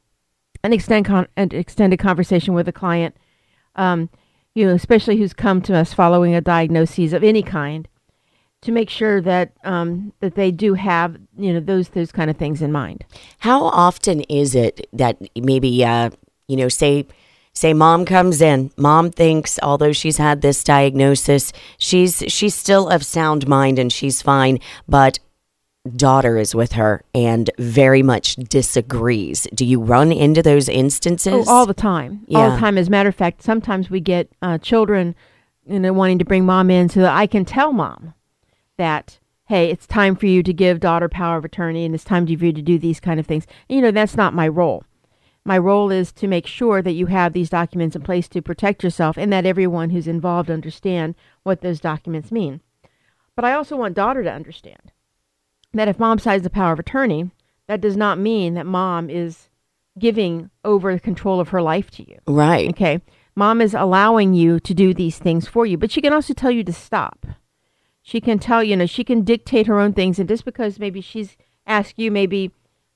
an 0.63 0.73
extend 0.73 1.07
con- 1.07 1.29
an 1.37 1.51
extended 1.53 1.99
conversation 1.99 2.55
with 2.55 2.69
a 2.69 2.73
client, 2.73 3.17
um, 3.77 4.11
you 4.55 4.67
know, 4.67 4.75
especially 4.75 5.17
who's 5.17 5.33
come 5.33 5.63
to 5.63 5.77
us 5.77 5.93
following 5.93 6.35
a 6.35 6.41
diagnosis 6.41 7.13
of 7.13 7.23
any 7.23 7.43
kind, 7.43 7.89
to 8.63 8.73
make 8.73 8.91
sure 8.91 9.21
that 9.21 9.53
um, 9.65 10.13
that 10.21 10.35
they 10.35 10.51
do 10.51 10.75
have 10.75 11.17
you 11.37 11.53
know 11.53 11.61
those 11.61 11.91
those 11.91 12.13
kind 12.13 12.31
of 12.31 12.37
things 12.37 12.63
in 12.63 12.73
mind. 12.73 13.05
How 13.39 13.65
often 13.65 14.23
is 14.23 14.55
it 14.55 14.89
that 14.93 15.19
maybe 15.37 15.85
uh, 15.85 16.11
you 16.49 16.57
know 16.57 16.69
say 16.69 17.07
say 17.53 17.75
mom 17.75 18.05
comes 18.05 18.41
in 18.41 18.71
mom 18.77 19.11
thinks 19.11 19.59
although 19.63 19.93
she's 19.93 20.17
had 20.17 20.43
this 20.43 20.63
diagnosis 20.63 21.53
she's 21.77 22.23
she's 22.29 22.55
still 22.55 22.89
of 22.89 23.05
sound 23.05 23.49
mind 23.49 23.81
and 23.81 23.93
she's 23.93 24.23
fine 24.23 24.61
but 24.87 25.19
daughter 25.97 26.37
is 26.37 26.55
with 26.55 26.73
her 26.73 27.03
and 27.15 27.51
very 27.59 28.03
much 28.03 28.37
disagrees. 28.37 29.47
Do 29.55 29.65
you 29.65 29.81
run 29.81 30.13
into 30.13 30.43
those 30.43 30.69
instances? 30.69 31.47
Oh, 31.49 31.53
all 31.53 31.67
the 31.67 31.75
time. 31.75 32.25
Yeah. 32.27 32.39
All 32.39 32.51
the 32.53 32.59
time. 32.59 32.79
As 32.79 32.89
a 32.89 32.91
matter 32.91 33.09
of 33.09 33.15
fact, 33.15 33.43
sometimes 33.43 33.91
we 33.91 34.01
get 34.01 34.31
uh, 34.43 34.59
children, 34.59 35.15
you 35.67 35.81
know, 35.81 35.93
wanting 35.93 36.19
to 36.19 36.25
bring 36.25 36.45
mom 36.45 36.71
in 36.71 36.89
so 36.89 37.01
that 37.01 37.15
I 37.15 37.27
can 37.27 37.45
tell 37.45 37.73
mom 37.73 38.15
that, 38.77 39.19
hey, 39.47 39.71
it's 39.71 39.87
time 39.87 40.17
for 40.17 40.27
you 40.27 40.43
to 40.43 40.53
give 40.53 40.81
daughter 40.81 41.09
power 41.09 41.39
of 41.39 41.45
attorney 41.45 41.85
and 41.85 41.95
it's 41.95 42.05
time 42.05 42.27
for 42.27 42.33
you 42.33 42.53
to 42.53 42.63
do 42.63 42.79
these 42.79 43.01
kind 43.01 43.19
of 43.19 43.27
things. 43.27 43.47
And, 43.69 43.77
you 43.77 43.83
know, 43.83 43.91
that's 43.91 44.17
not 44.17 44.35
my 44.35 44.49
role. 44.49 44.85
My 45.45 45.57
role 45.57 45.91
is 45.91 46.13
to 46.13 46.29
make 46.29 46.47
sure 46.47 46.83
that 46.83 46.93
you 46.93 47.07
have 47.07 47.33
these 47.33 47.49
documents 47.49 47.97
in 47.97 48.03
place 48.03 48.29
to 48.29 48.43
protect 48.43 48.85
yourself 48.85 49.17
and 49.17 49.33
that 49.33 49.47
everyone 49.47 49.91
who's 49.91 50.07
involved 50.07 50.51
understand 50.51 51.15
what 51.43 51.63
those 51.63 51.81
documents 51.81 52.31
mean. 52.31 52.61
But 53.35 53.47
I 53.47 53.55
also 53.55 53.77
want 53.77 53.95
daughter 53.95 54.23
to 54.23 54.33
understand 54.33 54.93
that 55.73 55.89
if 55.89 55.99
mom 55.99 56.19
signs 56.19 56.43
the 56.43 56.51
power 56.51 56.73
of 56.73 56.79
attorney, 56.79 57.31
that 57.67 57.81
does 57.81 57.97
not 57.97 58.19
mean 58.19 58.55
that 58.55 58.67
mom 58.67 59.11
is 59.11 59.49
giving 59.99 60.51
over 60.65 60.95
the 60.95 61.01
control 61.01 61.41
of 61.41 61.49
her 61.51 61.61
life 61.61 61.91
to 61.91 62.09
you. 62.09 62.19
Right. 62.27 62.71
Okay. 62.71 63.01
Mom 63.35 63.61
is 63.61 63.75
allowing 63.75 64.35
you 64.35 64.59
to 64.61 64.75
do 64.75 64.93
these 64.95 65.19
things 65.19 65.47
for 65.47 65.67
you, 65.67 65.77
but 65.77 65.91
she 65.91 66.01
can 66.01 66.13
also 66.13 66.35
tell 66.35 66.51
you 66.51 66.65
to 66.65 66.73
stop. 66.73 67.27
She 68.03 68.21
can 68.21 68.39
tell 68.39 68.65
you 68.65 68.77
know 68.77 68.87
she 68.87 69.05
can 69.05 69.23
dictate 69.23 69.67
her 69.67 69.79
own 69.79 69.93
things, 69.93 70.19
and 70.19 70.29
just 70.29 70.45
because 70.45 70.79
maybe 70.79 71.01
she's 71.01 71.37
asked 71.67 71.99
you 71.99 72.11
maybe 72.11 72.51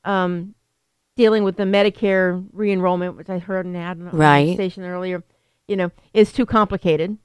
um, 0.05 0.55
dealing 1.17 1.45
with 1.45 1.57
the 1.57 1.65
Medicare 1.65 2.45
re-enrollment, 2.53 3.17
which 3.17 3.29
I 3.29 3.39
heard 3.39 3.67
an 3.67 3.77
ad 3.77 3.99
on 3.99 4.11
Right. 4.11 4.47
the 4.47 4.55
station 4.55 4.85
earlier, 4.85 5.23
you 5.69 5.77
know, 5.77 5.91
is 6.15 6.33
too 6.33 6.47
complicated. 6.47 7.19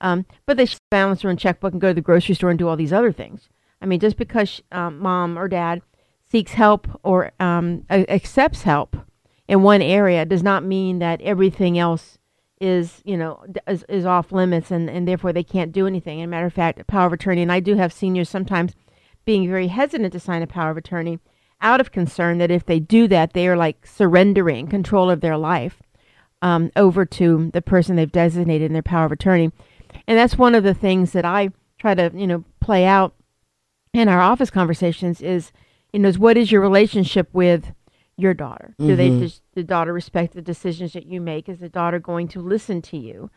Um, 0.00 0.24
but 0.46 0.56
they 0.56 0.66
should 0.66 0.80
balance 0.90 1.22
her 1.22 1.30
own 1.30 1.36
checkbook 1.36 1.72
and 1.72 1.80
go 1.80 1.88
to 1.88 1.94
the 1.94 2.00
grocery 2.00 2.34
store 2.34 2.50
and 2.50 2.58
do 2.58 2.68
all 2.68 2.76
these 2.76 2.92
other 2.92 3.12
things. 3.12 3.48
I 3.80 3.86
mean, 3.86 4.00
just 4.00 4.16
because 4.16 4.60
um, 4.72 4.98
mom 4.98 5.38
or 5.38 5.48
dad 5.48 5.82
seeks 6.30 6.52
help 6.52 6.88
or 7.02 7.32
um, 7.38 7.84
accepts 7.90 8.62
help 8.62 8.96
in 9.48 9.62
one 9.62 9.82
area 9.82 10.24
does 10.24 10.42
not 10.42 10.64
mean 10.64 10.98
that 10.98 11.20
everything 11.22 11.78
else 11.78 12.18
is, 12.60 13.02
you 13.04 13.16
know, 13.16 13.44
is, 13.68 13.84
is 13.88 14.06
off 14.06 14.32
limits 14.32 14.70
and, 14.70 14.88
and 14.88 15.06
therefore 15.06 15.32
they 15.32 15.44
can't 15.44 15.72
do 15.72 15.86
anything. 15.86 16.20
And 16.20 16.30
matter 16.30 16.46
of 16.46 16.54
fact, 16.54 16.80
a 16.80 16.84
power 16.84 17.06
of 17.06 17.12
attorney, 17.12 17.42
and 17.42 17.52
I 17.52 17.60
do 17.60 17.76
have 17.76 17.92
seniors 17.92 18.28
sometimes 18.28 18.74
being 19.24 19.48
very 19.48 19.68
hesitant 19.68 20.12
to 20.12 20.20
sign 20.20 20.42
a 20.42 20.46
power 20.46 20.70
of 20.70 20.76
attorney 20.76 21.18
out 21.60 21.80
of 21.80 21.92
concern 21.92 22.38
that 22.38 22.50
if 22.50 22.64
they 22.66 22.80
do 22.80 23.08
that, 23.08 23.32
they 23.32 23.48
are 23.48 23.56
like 23.56 23.86
surrendering 23.86 24.66
control 24.66 25.10
of 25.10 25.20
their 25.20 25.36
life 25.36 25.82
um, 26.42 26.70
over 26.76 27.04
to 27.04 27.50
the 27.52 27.62
person 27.62 27.96
they've 27.96 28.12
designated 28.12 28.66
in 28.66 28.72
their 28.72 28.82
power 28.82 29.06
of 29.06 29.12
attorney. 29.12 29.50
And 30.06 30.18
that's 30.18 30.36
one 30.36 30.54
of 30.54 30.64
the 30.64 30.74
things 30.74 31.12
that 31.12 31.24
I 31.24 31.50
try 31.78 31.94
to, 31.94 32.10
you 32.14 32.26
know, 32.26 32.44
play 32.60 32.84
out 32.84 33.14
in 33.92 34.08
our 34.08 34.20
office 34.20 34.50
conversations 34.50 35.20
is, 35.20 35.52
you 35.92 36.00
know, 36.00 36.08
is 36.08 36.18
what 36.18 36.36
is 36.36 36.52
your 36.52 36.60
relationship 36.60 37.28
with 37.32 37.72
your 38.16 38.34
daughter? 38.34 38.74
Do 38.78 38.96
they 38.96 39.10
Mhm. 39.10 39.18
does 39.20 39.42
the 39.54 39.62
daughter 39.62 39.92
respect 39.92 40.34
the 40.34 40.42
decisions 40.42 40.92
that 40.94 41.06
you 41.06 41.20
make? 41.20 41.48
Is 41.48 41.60
the 41.60 41.68
daughter 41.68 41.98
going 41.98 42.28
to 42.28 42.40
listen 42.40 42.80
to 42.82 42.96
you? 42.96 43.30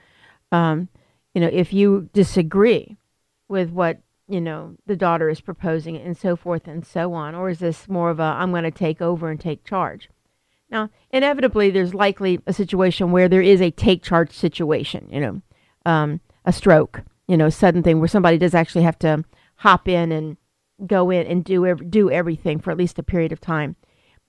Um, 0.51 0.87
you 1.33 1.41
know, 1.41 1.49
if 1.51 1.73
you 1.73 2.09
disagree 2.13 2.97
with 3.47 3.71
what 3.71 3.99
you 4.27 4.39
know 4.39 4.75
the 4.85 4.95
daughter 4.95 5.27
is 5.27 5.41
proposing 5.41 5.97
and 5.97 6.15
so 6.15 6.35
forth 6.35 6.67
and 6.67 6.85
so 6.85 7.13
on, 7.13 7.35
or 7.35 7.49
is 7.49 7.59
this 7.59 7.89
more 7.89 8.09
of 8.09 8.19
a 8.19 8.23
I'm 8.23 8.51
going 8.51 8.63
to 8.63 8.71
take 8.71 9.01
over 9.01 9.29
and 9.29 9.39
take 9.39 9.63
charge? 9.63 10.09
Now, 10.71 10.89
inevitably, 11.11 11.71
there's 11.71 11.95
likely 11.95 12.39
a 12.45 12.53
situation 12.53 13.11
where 13.11 13.27
there 13.27 13.41
is 13.41 13.59
a 13.61 13.71
take 13.71 14.03
charge 14.03 14.31
situation. 14.31 15.07
You 15.11 15.19
know, 15.19 15.41
um, 15.85 16.21
a 16.45 16.53
stroke, 16.53 17.01
you 17.27 17.37
know, 17.37 17.47
a 17.47 17.51
sudden 17.51 17.81
thing 17.83 17.99
where 17.99 18.07
somebody 18.07 18.37
does 18.37 18.53
actually 18.53 18.83
have 18.83 18.99
to 18.99 19.23
hop 19.59 19.87
in 19.87 20.11
and 20.11 20.37
go 20.85 21.09
in 21.09 21.27
and 21.27 21.43
do 21.43 21.65
ev- 21.65 21.91
do 21.91 22.09
everything 22.09 22.59
for 22.59 22.71
at 22.71 22.77
least 22.77 22.99
a 22.99 23.03
period 23.03 23.31
of 23.31 23.41
time. 23.41 23.75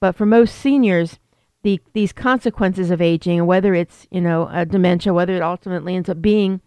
But 0.00 0.16
for 0.16 0.26
most 0.26 0.56
seniors, 0.56 1.18
the 1.62 1.80
these 1.92 2.12
consequences 2.12 2.90
of 2.90 3.00
aging, 3.00 3.44
whether 3.46 3.74
it's 3.74 4.06
you 4.10 4.20
know 4.20 4.48
a 4.52 4.64
dementia, 4.66 5.14
whether 5.14 5.34
it 5.34 5.42
ultimately 5.42 5.94
ends 5.94 6.08
up 6.08 6.20
being 6.20 6.60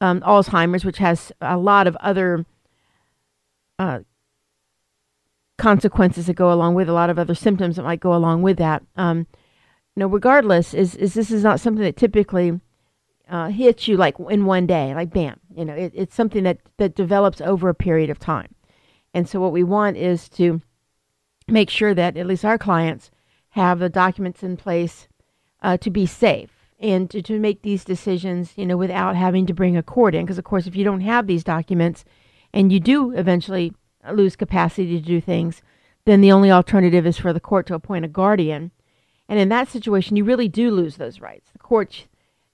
um, 0.00 0.20
Alzheimer's, 0.20 0.84
which 0.84 0.98
has 0.98 1.32
a 1.40 1.58
lot 1.58 1.86
of 1.86 1.96
other 1.96 2.46
uh, 3.78 4.00
consequences 5.58 6.26
that 6.26 6.34
go 6.34 6.52
along 6.52 6.74
with 6.74 6.88
a 6.88 6.92
lot 6.92 7.10
of 7.10 7.18
other 7.18 7.34
symptoms 7.34 7.76
that 7.76 7.82
might 7.82 8.00
go 8.00 8.14
along 8.14 8.42
with 8.42 8.56
that. 8.58 8.82
Um, 8.96 9.26
you 9.94 10.00
know, 10.00 10.06
regardless, 10.06 10.72
is 10.72 10.94
is 10.94 11.12
this 11.12 11.30
is 11.30 11.42
not 11.42 11.60
something 11.60 11.84
that 11.84 11.96
typically 11.96 12.60
uh, 13.28 13.48
hits 13.48 13.88
you 13.88 13.96
like 13.96 14.16
in 14.30 14.44
one 14.44 14.66
day, 14.66 14.94
like 14.94 15.12
bam. 15.12 15.40
You 15.54 15.64
know, 15.64 15.74
it, 15.74 15.92
it's 15.94 16.14
something 16.14 16.44
that 16.44 16.58
that 16.76 16.94
develops 16.94 17.40
over 17.40 17.68
a 17.68 17.74
period 17.74 18.10
of 18.10 18.18
time. 18.18 18.54
And 19.14 19.28
so, 19.28 19.40
what 19.40 19.52
we 19.52 19.64
want 19.64 19.96
is 19.96 20.28
to 20.30 20.60
make 21.48 21.70
sure 21.70 21.94
that 21.94 22.16
at 22.16 22.26
least 22.26 22.44
our 22.44 22.58
clients 22.58 23.10
have 23.50 23.78
the 23.78 23.88
documents 23.88 24.42
in 24.42 24.56
place 24.56 25.08
uh, 25.62 25.76
to 25.78 25.90
be 25.90 26.06
safe 26.06 26.50
and 26.78 27.08
to, 27.10 27.22
to 27.22 27.38
make 27.38 27.62
these 27.62 27.84
decisions, 27.84 28.52
you 28.56 28.66
know, 28.66 28.76
without 28.76 29.16
having 29.16 29.46
to 29.46 29.54
bring 29.54 29.76
a 29.76 29.82
court 29.82 30.14
in. 30.14 30.24
Because, 30.24 30.38
of 30.38 30.44
course, 30.44 30.66
if 30.66 30.76
you 30.76 30.84
don't 30.84 31.00
have 31.00 31.26
these 31.26 31.44
documents 31.44 32.04
and 32.52 32.72
you 32.72 32.80
do 32.80 33.12
eventually 33.12 33.72
lose 34.12 34.36
capacity 34.36 35.00
to 35.00 35.04
do 35.04 35.20
things, 35.20 35.62
then 36.04 36.20
the 36.20 36.32
only 36.32 36.50
alternative 36.50 37.06
is 37.06 37.18
for 37.18 37.32
the 37.32 37.40
court 37.40 37.66
to 37.66 37.74
appoint 37.74 38.04
a 38.04 38.08
guardian. 38.08 38.70
And 39.28 39.40
in 39.40 39.48
that 39.48 39.68
situation, 39.68 40.16
you 40.16 40.24
really 40.24 40.48
do 40.48 40.70
lose 40.70 40.96
those 40.96 41.20
rights. 41.20 41.50
The 41.52 41.58
court, 41.58 42.06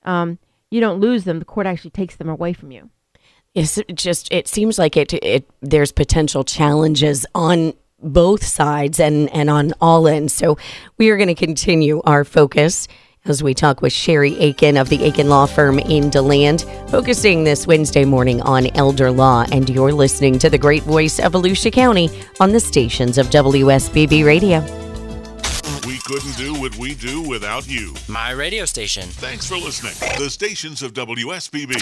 um, 0.05 0.39
you 0.73 0.81
don't 0.81 1.01
lose 1.01 1.25
them, 1.25 1.39
the 1.39 1.45
court 1.45 1.67
actually 1.67 1.91
takes 1.91 2.17
them 2.17 2.29
away 2.29 2.53
from 2.53 2.73
you. 2.73 2.91
It's 3.55 3.79
just 3.95 4.33
it 4.33 4.49
seems 4.49 4.79
like 4.79 4.97
it 4.97 5.13
it 5.13 5.49
there's 5.61 5.93
potential 5.93 6.43
challenges 6.43 7.27
on 7.35 7.75
both 8.01 8.43
sides 8.43 8.99
and 8.99 9.29
and 9.35 9.51
on 9.51 9.75
all 9.81 10.09
ends. 10.09 10.33
So 10.33 10.57
we 10.97 11.11
are 11.11 11.19
going 11.19 11.29
to 11.29 11.35
continue 11.35 12.01
our 12.05 12.25
focus 12.25 12.89
as 13.25 13.43
we 13.43 13.55
talk 13.55 13.83
with 13.83 13.93
Sherry 13.93 14.35
Akin 14.43 14.77
of 14.77 14.89
the 14.89 15.05
Akin 15.05 15.29
Law 15.29 15.47
Firm 15.47 15.79
in 15.79 16.11
DeLand, 16.11 16.63
focusing 16.89 17.45
this 17.45 17.67
Wednesday 17.67 18.05
morning 18.05 18.41
on 18.41 18.67
elder 18.75 19.13
law. 19.13 19.45
And 19.53 19.69
you're 19.69 19.93
listening 19.93 20.39
to 20.41 20.51
the 20.51 20.59
great 20.59 20.83
voice 20.83 21.21
of 21.21 21.33
Volusia 21.33 21.73
County 21.73 22.11
on 22.41 22.53
the 22.53 22.59
stations 22.59 23.19
of 23.19 23.29
WSBB 23.29 24.25
Radio. 24.25 24.92
We 26.09 26.15
couldn't 26.15 26.37
do 26.37 26.55
what 26.61 26.75
we 26.77 26.95
do 26.95 27.21
without 27.23 27.69
you. 27.69 27.95
My 28.09 28.31
radio 28.31 28.65
station. 28.65 29.09
Thanks 29.09 29.47
for 29.47 29.57
listening. 29.57 29.93
The 30.19 30.31
stations 30.31 30.83
of 30.83 30.95
WSBB. 30.95 31.75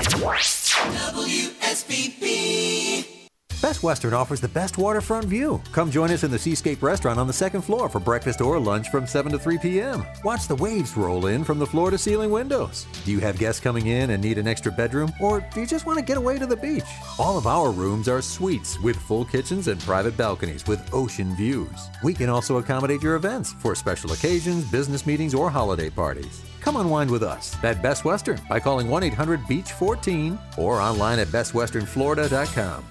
WSBB. 1.62 3.19
Best 3.60 3.82
Western 3.82 4.14
offers 4.14 4.40
the 4.40 4.48
best 4.48 4.78
waterfront 4.78 5.26
view. 5.26 5.60
Come 5.72 5.90
join 5.90 6.10
us 6.10 6.24
in 6.24 6.30
the 6.30 6.38
Seascape 6.38 6.82
restaurant 6.82 7.20
on 7.20 7.26
the 7.26 7.32
second 7.32 7.60
floor 7.60 7.90
for 7.90 8.00
breakfast 8.00 8.40
or 8.40 8.58
lunch 8.58 8.88
from 8.88 9.06
7 9.06 9.30
to 9.32 9.38
3 9.38 9.58
p.m. 9.58 10.02
Watch 10.24 10.48
the 10.48 10.54
waves 10.54 10.96
roll 10.96 11.26
in 11.26 11.44
from 11.44 11.58
the 11.58 11.66
floor 11.66 11.90
to 11.90 11.98
ceiling 11.98 12.30
windows. 12.30 12.86
Do 13.04 13.12
you 13.12 13.20
have 13.20 13.38
guests 13.38 13.60
coming 13.60 13.88
in 13.88 14.10
and 14.10 14.22
need 14.22 14.38
an 14.38 14.48
extra 14.48 14.72
bedroom? 14.72 15.12
Or 15.20 15.46
do 15.52 15.60
you 15.60 15.66
just 15.66 15.84
want 15.84 15.98
to 15.98 16.04
get 16.04 16.16
away 16.16 16.38
to 16.38 16.46
the 16.46 16.56
beach? 16.56 16.86
All 17.18 17.36
of 17.36 17.46
our 17.46 17.70
rooms 17.70 18.08
are 18.08 18.22
suites 18.22 18.80
with 18.80 18.96
full 18.96 19.26
kitchens 19.26 19.68
and 19.68 19.78
private 19.82 20.16
balconies 20.16 20.66
with 20.66 20.82
ocean 20.94 21.36
views. 21.36 21.90
We 22.02 22.14
can 22.14 22.30
also 22.30 22.56
accommodate 22.56 23.02
your 23.02 23.16
events 23.16 23.52
for 23.52 23.74
special 23.74 24.12
occasions, 24.12 24.70
business 24.70 25.06
meetings, 25.06 25.34
or 25.34 25.50
holiday 25.50 25.90
parties. 25.90 26.40
Come 26.62 26.76
unwind 26.76 27.10
with 27.10 27.22
us 27.22 27.54
at 27.62 27.82
Best 27.82 28.06
Western 28.06 28.40
by 28.48 28.58
calling 28.58 28.88
1 28.88 29.02
800 29.02 29.46
Beach 29.46 29.72
14 29.72 30.38
or 30.56 30.80
online 30.80 31.18
at 31.18 31.28
bestwesternflorida.com. 31.28 32.86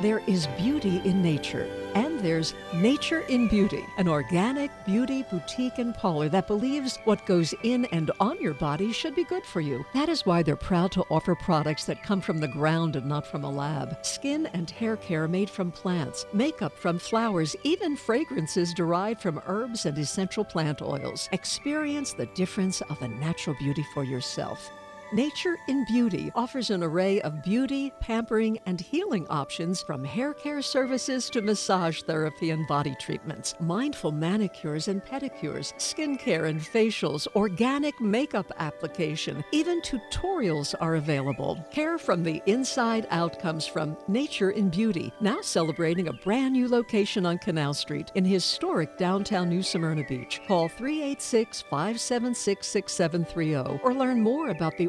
There 0.00 0.22
is 0.26 0.48
beauty 0.58 1.00
in 1.04 1.22
nature, 1.22 1.70
and 1.94 2.18
there's 2.18 2.52
Nature 2.74 3.20
in 3.28 3.46
Beauty, 3.46 3.86
an 3.96 4.08
organic 4.08 4.72
beauty 4.84 5.22
boutique 5.30 5.78
and 5.78 5.94
parlor 5.94 6.28
that 6.30 6.48
believes 6.48 6.98
what 7.04 7.24
goes 7.26 7.54
in 7.62 7.84
and 7.86 8.10
on 8.18 8.40
your 8.40 8.54
body 8.54 8.92
should 8.92 9.14
be 9.14 9.22
good 9.22 9.46
for 9.46 9.60
you. 9.60 9.86
That 9.94 10.08
is 10.08 10.26
why 10.26 10.42
they're 10.42 10.56
proud 10.56 10.90
to 10.92 11.04
offer 11.10 11.36
products 11.36 11.84
that 11.84 12.02
come 12.02 12.20
from 12.20 12.38
the 12.38 12.48
ground 12.48 12.96
and 12.96 13.06
not 13.06 13.24
from 13.24 13.44
a 13.44 13.50
lab. 13.50 14.04
Skin 14.04 14.46
and 14.46 14.68
hair 14.68 14.96
care 14.96 15.28
made 15.28 15.48
from 15.48 15.70
plants, 15.70 16.26
makeup 16.32 16.76
from 16.76 16.98
flowers, 16.98 17.54
even 17.62 17.94
fragrances 17.94 18.74
derived 18.74 19.20
from 19.20 19.40
herbs 19.46 19.86
and 19.86 19.96
essential 19.96 20.44
plant 20.44 20.82
oils. 20.82 21.28
Experience 21.30 22.12
the 22.12 22.26
difference 22.34 22.80
of 22.80 23.00
a 23.00 23.08
natural 23.08 23.54
beauty 23.60 23.86
for 23.94 24.02
yourself. 24.02 24.72
Nature 25.14 25.60
in 25.68 25.84
Beauty 25.84 26.32
offers 26.34 26.70
an 26.70 26.82
array 26.82 27.20
of 27.20 27.40
beauty, 27.40 27.92
pampering, 28.00 28.58
and 28.66 28.80
healing 28.80 29.28
options 29.28 29.80
from 29.80 30.04
hair 30.04 30.34
care 30.34 30.60
services 30.60 31.30
to 31.30 31.40
massage 31.40 32.02
therapy 32.02 32.50
and 32.50 32.66
body 32.66 32.96
treatments, 32.98 33.54
mindful 33.60 34.10
manicures 34.10 34.88
and 34.88 35.04
pedicures, 35.04 35.72
skincare 35.74 36.48
and 36.48 36.60
facials, 36.60 37.28
organic 37.36 38.00
makeup 38.00 38.50
application, 38.58 39.44
even 39.52 39.80
tutorials 39.82 40.74
are 40.80 40.96
available. 40.96 41.64
Care 41.70 41.96
from 41.96 42.24
the 42.24 42.42
inside 42.46 43.06
out 43.10 43.38
comes 43.38 43.68
from 43.68 43.96
Nature 44.08 44.50
in 44.50 44.68
Beauty, 44.68 45.12
now 45.20 45.40
celebrating 45.40 46.08
a 46.08 46.12
brand 46.12 46.54
new 46.54 46.66
location 46.66 47.24
on 47.24 47.38
Canal 47.38 47.72
Street 47.72 48.10
in 48.16 48.24
historic 48.24 48.98
downtown 48.98 49.48
New 49.48 49.62
Smyrna 49.62 50.02
Beach. 50.08 50.40
Call 50.48 50.66
386 50.66 51.62
576 51.70 52.66
6730 52.66 53.80
or 53.84 53.94
learn 53.94 54.20
more 54.20 54.48
about 54.48 54.76
the 54.76 54.88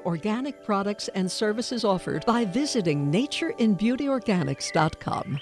products 0.64 1.08
and 1.10 1.32
services 1.32 1.84
offered 1.84 2.26
by 2.26 2.46
visiting 2.46 3.12
natureinbeautyorganics.com. 3.12 5.40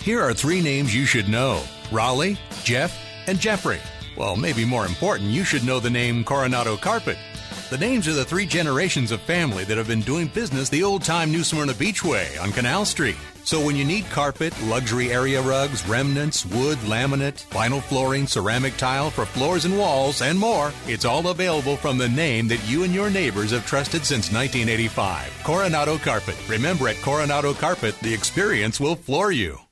Here 0.00 0.20
are 0.20 0.34
three 0.34 0.60
names 0.60 0.94
you 0.94 1.06
should 1.06 1.28
know 1.28 1.62
Raleigh, 1.90 2.38
Jeff, 2.62 2.96
and 3.26 3.38
Jeffrey. 3.38 3.80
Well, 4.16 4.36
maybe 4.36 4.64
more 4.64 4.86
important, 4.86 5.30
you 5.30 5.44
should 5.44 5.64
know 5.64 5.80
the 5.80 5.90
name 5.90 6.24
Coronado 6.24 6.76
Carpet. 6.76 7.18
The 7.68 7.78
names 7.78 8.06
are 8.06 8.12
the 8.12 8.24
three 8.24 8.46
generations 8.46 9.10
of 9.10 9.20
family 9.20 9.64
that 9.64 9.76
have 9.76 9.88
been 9.88 10.02
doing 10.02 10.28
business 10.28 10.68
the 10.68 10.84
old 10.84 11.02
time 11.02 11.32
New 11.32 11.42
Smyrna 11.42 11.74
Beach 11.74 12.04
way 12.04 12.38
on 12.38 12.52
Canal 12.52 12.84
Street. 12.84 13.16
So 13.42 13.64
when 13.64 13.74
you 13.74 13.84
need 13.84 14.08
carpet, 14.08 14.54
luxury 14.62 15.12
area 15.12 15.42
rugs, 15.42 15.84
remnants, 15.88 16.46
wood, 16.46 16.78
laminate, 16.78 17.44
vinyl 17.48 17.82
flooring, 17.82 18.28
ceramic 18.28 18.76
tile 18.76 19.10
for 19.10 19.26
floors 19.26 19.64
and 19.64 19.76
walls, 19.76 20.22
and 20.22 20.38
more, 20.38 20.72
it's 20.86 21.04
all 21.04 21.26
available 21.26 21.76
from 21.76 21.98
the 21.98 22.08
name 22.08 22.46
that 22.46 22.68
you 22.68 22.84
and 22.84 22.94
your 22.94 23.10
neighbors 23.10 23.50
have 23.50 23.66
trusted 23.66 24.04
since 24.04 24.32
1985 24.32 25.42
Coronado 25.42 25.98
Carpet. 25.98 26.36
Remember, 26.48 26.86
at 26.86 27.02
Coronado 27.02 27.52
Carpet, 27.52 27.98
the 27.98 28.14
experience 28.14 28.78
will 28.78 28.94
floor 28.94 29.32
you. 29.32 29.65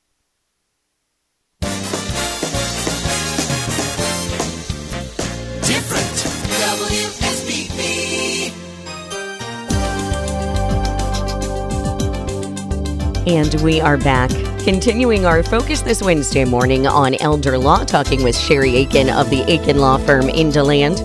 And 13.27 13.55
we 13.63 13.81
are 13.81 13.97
back, 13.97 14.29
continuing 14.65 15.25
our 15.25 15.43
focus 15.43 15.81
this 15.81 16.03
Wednesday 16.03 16.45
morning 16.45 16.87
on 16.87 17.15
elder 17.15 17.57
law, 17.57 17.83
talking 17.83 18.23
with 18.23 18.37
Sherry 18.37 18.83
Akin 18.83 19.09
of 19.09 19.31
the 19.31 19.41
Akin 19.51 19.79
Law 19.79 19.97
Firm 19.97 20.29
in 20.29 20.51
DeLand. 20.51 21.03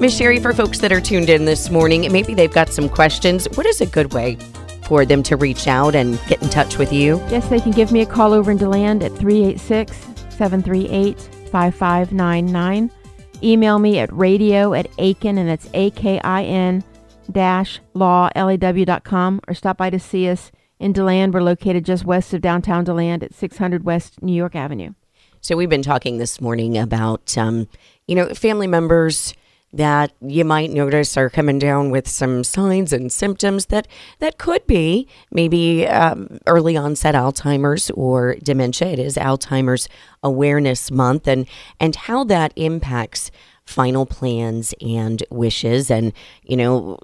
Miss 0.00 0.16
Sherry, 0.16 0.40
for 0.40 0.54
folks 0.54 0.78
that 0.78 0.92
are 0.92 1.00
tuned 1.00 1.28
in 1.28 1.44
this 1.44 1.68
morning, 1.68 2.10
maybe 2.10 2.32
they've 2.32 2.50
got 2.50 2.70
some 2.70 2.88
questions. 2.88 3.46
What 3.54 3.66
is 3.66 3.82
a 3.82 3.86
good 3.86 4.14
way 4.14 4.36
for 4.84 5.04
them 5.04 5.22
to 5.24 5.36
reach 5.36 5.68
out 5.68 5.94
and 5.94 6.18
get 6.26 6.42
in 6.42 6.48
touch 6.48 6.78
with 6.78 6.90
you? 6.90 7.18
Yes, 7.28 7.46
they 7.48 7.60
can 7.60 7.72
give 7.72 7.92
me 7.92 8.00
a 8.00 8.06
call 8.06 8.32
over 8.32 8.50
in 8.50 8.56
DeLand 8.56 9.02
at 9.02 9.12
386 9.18 9.94
738 10.30 11.20
5599. 11.50 12.90
Email 13.42 13.78
me 13.78 13.98
at 13.98 14.10
radio 14.10 14.72
at 14.72 14.86
Akin, 14.98 15.36
and 15.36 15.50
that's 15.50 15.68
A 15.74 15.90
K 15.90 16.18
I 16.20 16.44
N 16.44 16.82
dash 17.30 17.78
law, 17.92 18.30
L-A-W 18.34 18.86
dot 18.86 19.04
com, 19.04 19.38
or 19.46 19.52
stop 19.52 19.76
by 19.76 19.90
to 19.90 19.98
see 19.98 20.30
us 20.30 20.50
in 20.82 20.92
DeLand. 20.92 21.32
We're 21.32 21.42
located 21.42 21.84
just 21.84 22.04
west 22.04 22.34
of 22.34 22.40
downtown 22.40 22.84
DeLand 22.84 23.22
at 23.22 23.32
600 23.32 23.84
West 23.84 24.20
New 24.22 24.34
York 24.34 24.56
Avenue. 24.56 24.94
So 25.40 25.56
we've 25.56 25.70
been 25.70 25.82
talking 25.82 26.18
this 26.18 26.40
morning 26.40 26.76
about, 26.76 27.38
um, 27.38 27.68
you 28.06 28.14
know, 28.14 28.28
family 28.34 28.66
members 28.66 29.34
that 29.72 30.12
you 30.20 30.44
might 30.44 30.70
notice 30.70 31.16
are 31.16 31.30
coming 31.30 31.58
down 31.58 31.90
with 31.90 32.06
some 32.06 32.44
signs 32.44 32.92
and 32.92 33.10
symptoms 33.10 33.66
that 33.66 33.88
that 34.18 34.36
could 34.36 34.66
be 34.66 35.08
maybe 35.30 35.86
um, 35.86 36.38
early 36.46 36.76
onset 36.76 37.14
Alzheimer's 37.14 37.90
or 37.92 38.34
dementia. 38.42 38.88
It 38.88 38.98
is 38.98 39.16
Alzheimer's 39.16 39.88
Awareness 40.22 40.90
Month, 40.90 41.26
and 41.26 41.46
and 41.80 41.96
how 41.96 42.22
that 42.24 42.52
impacts 42.54 43.30
final 43.64 44.04
plans 44.04 44.74
and 44.82 45.22
wishes, 45.30 45.90
and 45.90 46.12
you 46.42 46.56
know 46.56 46.98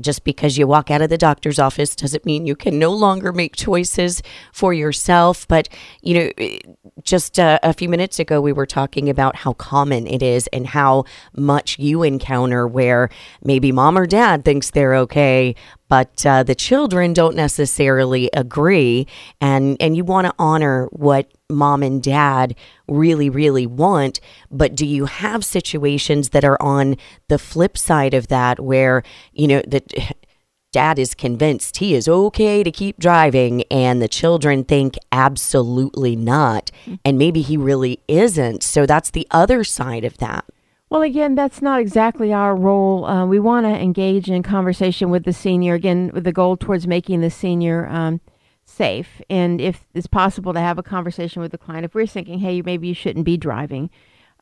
just 0.00 0.24
because 0.24 0.58
you 0.58 0.66
walk 0.66 0.90
out 0.90 1.00
of 1.00 1.08
the 1.08 1.16
doctor's 1.16 1.58
office 1.58 1.96
doesn't 1.96 2.26
mean 2.26 2.46
you 2.46 2.54
can 2.54 2.78
no 2.78 2.92
longer 2.92 3.32
make 3.32 3.56
choices 3.56 4.22
for 4.52 4.74
yourself. 4.74 5.48
But, 5.48 5.68
you 6.02 6.14
know, 6.14 6.58
just 7.02 7.38
uh, 7.38 7.58
a 7.62 7.72
few 7.72 7.88
minutes 7.88 8.18
ago, 8.18 8.40
we 8.40 8.52
were 8.52 8.66
talking 8.66 9.08
about 9.08 9.36
how 9.36 9.54
common 9.54 10.06
it 10.06 10.22
is 10.22 10.48
and 10.48 10.66
how 10.66 11.04
much 11.34 11.78
you 11.78 12.02
encounter 12.02 12.66
where 12.66 13.08
maybe 13.42 13.72
mom 13.72 13.96
or 13.96 14.06
dad 14.06 14.44
thinks 14.44 14.70
they're 14.70 14.94
okay, 14.96 15.54
but 15.88 16.24
uh, 16.26 16.42
the 16.42 16.54
children 16.54 17.12
don't 17.12 17.36
necessarily 17.36 18.28
agree. 18.32 19.06
And, 19.40 19.76
and 19.80 19.96
you 19.96 20.04
want 20.04 20.26
to 20.26 20.34
honor 20.38 20.86
what 20.92 21.30
mom 21.48 21.82
and 21.82 22.02
dad 22.02 22.54
really, 22.88 23.30
really 23.30 23.66
want. 23.66 24.20
But 24.50 24.74
do 24.74 24.86
you 24.86 25.06
have 25.06 25.44
situations 25.44 26.30
that 26.30 26.44
are 26.44 26.60
on 26.60 26.96
the 27.28 27.38
flip 27.38 27.78
side 27.78 28.14
of 28.14 28.28
that 28.28 28.60
where, 28.60 29.02
you 29.32 29.46
know, 29.46 29.62
that 29.66 29.92
dad 30.72 30.98
is 30.98 31.14
convinced 31.14 31.78
he 31.78 31.94
is 31.94 32.06
okay 32.06 32.62
to 32.62 32.70
keep 32.70 32.98
driving 32.98 33.62
and 33.70 34.02
the 34.02 34.08
children 34.08 34.62
think 34.62 34.96
absolutely 35.10 36.14
not. 36.14 36.70
And 37.02 37.16
maybe 37.16 37.40
he 37.40 37.56
really 37.56 38.00
isn't. 38.08 38.62
So 38.62 38.84
that's 38.84 39.10
the 39.10 39.26
other 39.30 39.64
side 39.64 40.04
of 40.04 40.18
that. 40.18 40.44
Well, 40.88 41.02
again, 41.02 41.34
that's 41.34 41.60
not 41.60 41.80
exactly 41.80 42.32
our 42.32 42.54
role. 42.54 43.04
Uh, 43.06 43.26
we 43.26 43.40
want 43.40 43.66
to 43.66 43.72
engage 43.72 44.30
in 44.30 44.42
conversation 44.44 45.10
with 45.10 45.24
the 45.24 45.32
senior, 45.32 45.74
again, 45.74 46.12
with 46.14 46.24
the 46.24 46.32
goal 46.32 46.56
towards 46.56 46.86
making 46.86 47.22
the 47.22 47.30
senior 47.30 47.88
um, 47.88 48.20
safe. 48.64 49.20
And 49.28 49.60
if 49.60 49.84
it's 49.94 50.06
possible 50.06 50.52
to 50.52 50.60
have 50.60 50.78
a 50.78 50.84
conversation 50.84 51.42
with 51.42 51.50
the 51.50 51.58
client, 51.58 51.84
if 51.84 51.94
we're 51.94 52.06
thinking, 52.06 52.38
hey, 52.38 52.62
maybe 52.62 52.86
you 52.88 52.94
shouldn't 52.94 53.24
be 53.24 53.36
driving, 53.36 53.90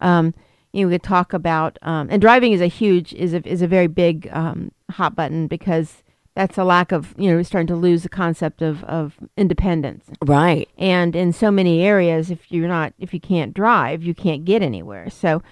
um, 0.02 0.34
you 0.72 0.82
know, 0.82 0.88
we 0.88 0.94
could 0.94 1.02
talk 1.02 1.32
about, 1.32 1.78
um, 1.80 2.08
and 2.10 2.20
driving 2.20 2.52
is 2.52 2.60
a 2.60 2.66
huge, 2.66 3.14
is 3.14 3.32
a, 3.32 3.46
is 3.48 3.62
a 3.62 3.68
very 3.68 3.86
big 3.86 4.28
um, 4.32 4.70
hot 4.90 5.14
button 5.14 5.46
because 5.46 6.02
that's 6.34 6.58
a 6.58 6.64
lack 6.64 6.92
of, 6.92 7.14
you 7.16 7.30
know, 7.30 7.36
we're 7.36 7.44
starting 7.44 7.68
to 7.68 7.76
lose 7.76 8.02
the 8.02 8.08
concept 8.08 8.60
of, 8.60 8.84
of 8.84 9.14
independence. 9.38 10.10
Right. 10.22 10.68
And 10.76 11.16
in 11.16 11.32
so 11.32 11.50
many 11.50 11.82
areas, 11.82 12.30
if 12.30 12.50
you're 12.50 12.68
not, 12.68 12.92
if 12.98 13.14
you 13.14 13.20
can't 13.20 13.54
drive, 13.54 14.02
you 14.02 14.14
can't 14.14 14.44
get 14.44 14.60
anywhere. 14.60 15.08
So, 15.08 15.42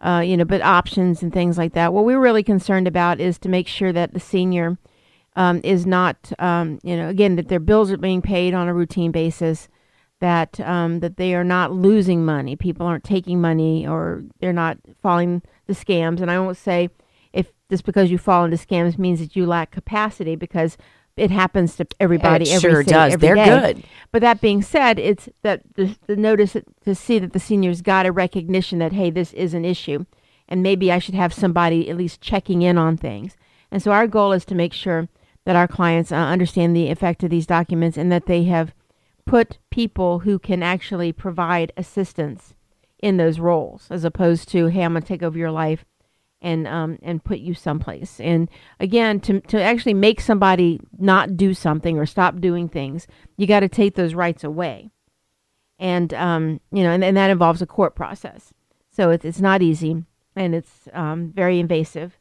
uh, 0.00 0.22
you 0.24 0.36
know, 0.36 0.44
but 0.44 0.62
options 0.62 1.22
and 1.22 1.32
things 1.32 1.58
like 1.58 1.74
that. 1.74 1.92
What 1.92 2.04
we're 2.04 2.20
really 2.20 2.42
concerned 2.42 2.88
about 2.88 3.20
is 3.20 3.38
to 3.40 3.48
make 3.48 3.68
sure 3.68 3.92
that 3.92 4.14
the 4.14 4.20
senior 4.20 4.78
um, 5.36 5.60
is 5.62 5.86
not, 5.86 6.32
um, 6.38 6.78
you 6.82 6.96
know, 6.96 7.08
again, 7.08 7.36
that 7.36 7.48
their 7.48 7.60
bills 7.60 7.90
are 7.92 7.96
being 7.96 8.22
paid 8.22 8.54
on 8.54 8.68
a 8.68 8.74
routine 8.74 9.12
basis, 9.12 9.68
that 10.20 10.58
um, 10.60 11.00
that 11.00 11.16
they 11.16 11.34
are 11.34 11.44
not 11.44 11.72
losing 11.72 12.24
money. 12.24 12.56
People 12.56 12.86
aren't 12.86 13.04
taking 13.04 13.40
money 13.40 13.86
or 13.86 14.24
they're 14.40 14.52
not 14.52 14.78
falling 15.00 15.42
the 15.66 15.72
scams. 15.72 16.20
And 16.20 16.30
I 16.30 16.38
won't 16.38 16.56
say 16.56 16.90
if 17.32 17.52
just 17.70 17.84
because 17.84 18.10
you 18.10 18.18
fall 18.18 18.44
into 18.44 18.56
scams 18.56 18.98
means 18.98 19.20
that 19.20 19.36
you 19.36 19.46
lack 19.46 19.70
capacity 19.70 20.34
because 20.36 20.76
it 21.20 21.30
happens 21.30 21.76
to 21.76 21.86
everybody. 22.00 22.48
It 22.48 22.54
every 22.54 22.70
sure 22.70 22.82
city, 22.82 22.90
does. 22.90 23.16
They're 23.18 23.34
day. 23.34 23.44
good. 23.44 23.84
But 24.10 24.22
that 24.22 24.40
being 24.40 24.62
said, 24.62 24.98
it's 24.98 25.28
that 25.42 25.62
the, 25.74 25.94
the 26.06 26.16
notice 26.16 26.56
to 26.84 26.94
see 26.94 27.18
that 27.18 27.34
the 27.34 27.38
seniors 27.38 27.82
got 27.82 28.06
a 28.06 28.12
recognition 28.12 28.78
that 28.78 28.92
hey, 28.92 29.10
this 29.10 29.32
is 29.34 29.52
an 29.52 29.64
issue, 29.64 30.06
and 30.48 30.62
maybe 30.62 30.90
I 30.90 30.98
should 30.98 31.14
have 31.14 31.34
somebody 31.34 31.90
at 31.90 31.96
least 31.96 32.22
checking 32.22 32.62
in 32.62 32.78
on 32.78 32.96
things. 32.96 33.36
And 33.70 33.82
so 33.82 33.92
our 33.92 34.06
goal 34.06 34.32
is 34.32 34.46
to 34.46 34.54
make 34.54 34.72
sure 34.72 35.08
that 35.44 35.56
our 35.56 35.68
clients 35.68 36.10
uh, 36.10 36.16
understand 36.16 36.74
the 36.74 36.90
effect 36.90 37.22
of 37.22 37.30
these 37.30 37.46
documents 37.46 37.98
and 37.98 38.10
that 38.10 38.26
they 38.26 38.44
have 38.44 38.74
put 39.26 39.58
people 39.70 40.20
who 40.20 40.38
can 40.38 40.62
actually 40.62 41.12
provide 41.12 41.72
assistance 41.76 42.54
in 42.98 43.18
those 43.18 43.38
roles, 43.38 43.86
as 43.90 44.04
opposed 44.04 44.48
to 44.48 44.66
hey, 44.66 44.82
I'm 44.82 44.92
going 44.92 45.02
to 45.02 45.08
take 45.08 45.22
over 45.22 45.38
your 45.38 45.50
life 45.52 45.84
and 46.42 46.66
um, 46.66 46.98
and 47.02 47.22
put 47.22 47.38
you 47.38 47.54
someplace. 47.54 48.20
And 48.20 48.48
again, 48.78 49.20
to 49.20 49.40
to 49.40 49.62
actually 49.62 49.94
make 49.94 50.20
somebody 50.20 50.80
not 50.98 51.36
do 51.36 51.54
something 51.54 51.98
or 51.98 52.06
stop 52.06 52.40
doing 52.40 52.68
things, 52.68 53.06
you 53.36 53.46
got 53.46 53.60
to 53.60 53.68
take 53.68 53.94
those 53.94 54.14
rights 54.14 54.44
away. 54.44 54.90
And 55.78 56.12
um, 56.14 56.60
you 56.72 56.82
know, 56.82 56.90
and, 56.90 57.04
and 57.04 57.16
that 57.16 57.30
involves 57.30 57.62
a 57.62 57.66
court 57.66 57.94
process. 57.94 58.52
So 58.90 59.10
it's 59.10 59.24
it's 59.24 59.40
not 59.40 59.62
easy, 59.62 60.04
and 60.36 60.54
it's 60.54 60.88
um, 60.92 61.32
very 61.34 61.58
invasive, 61.58 62.18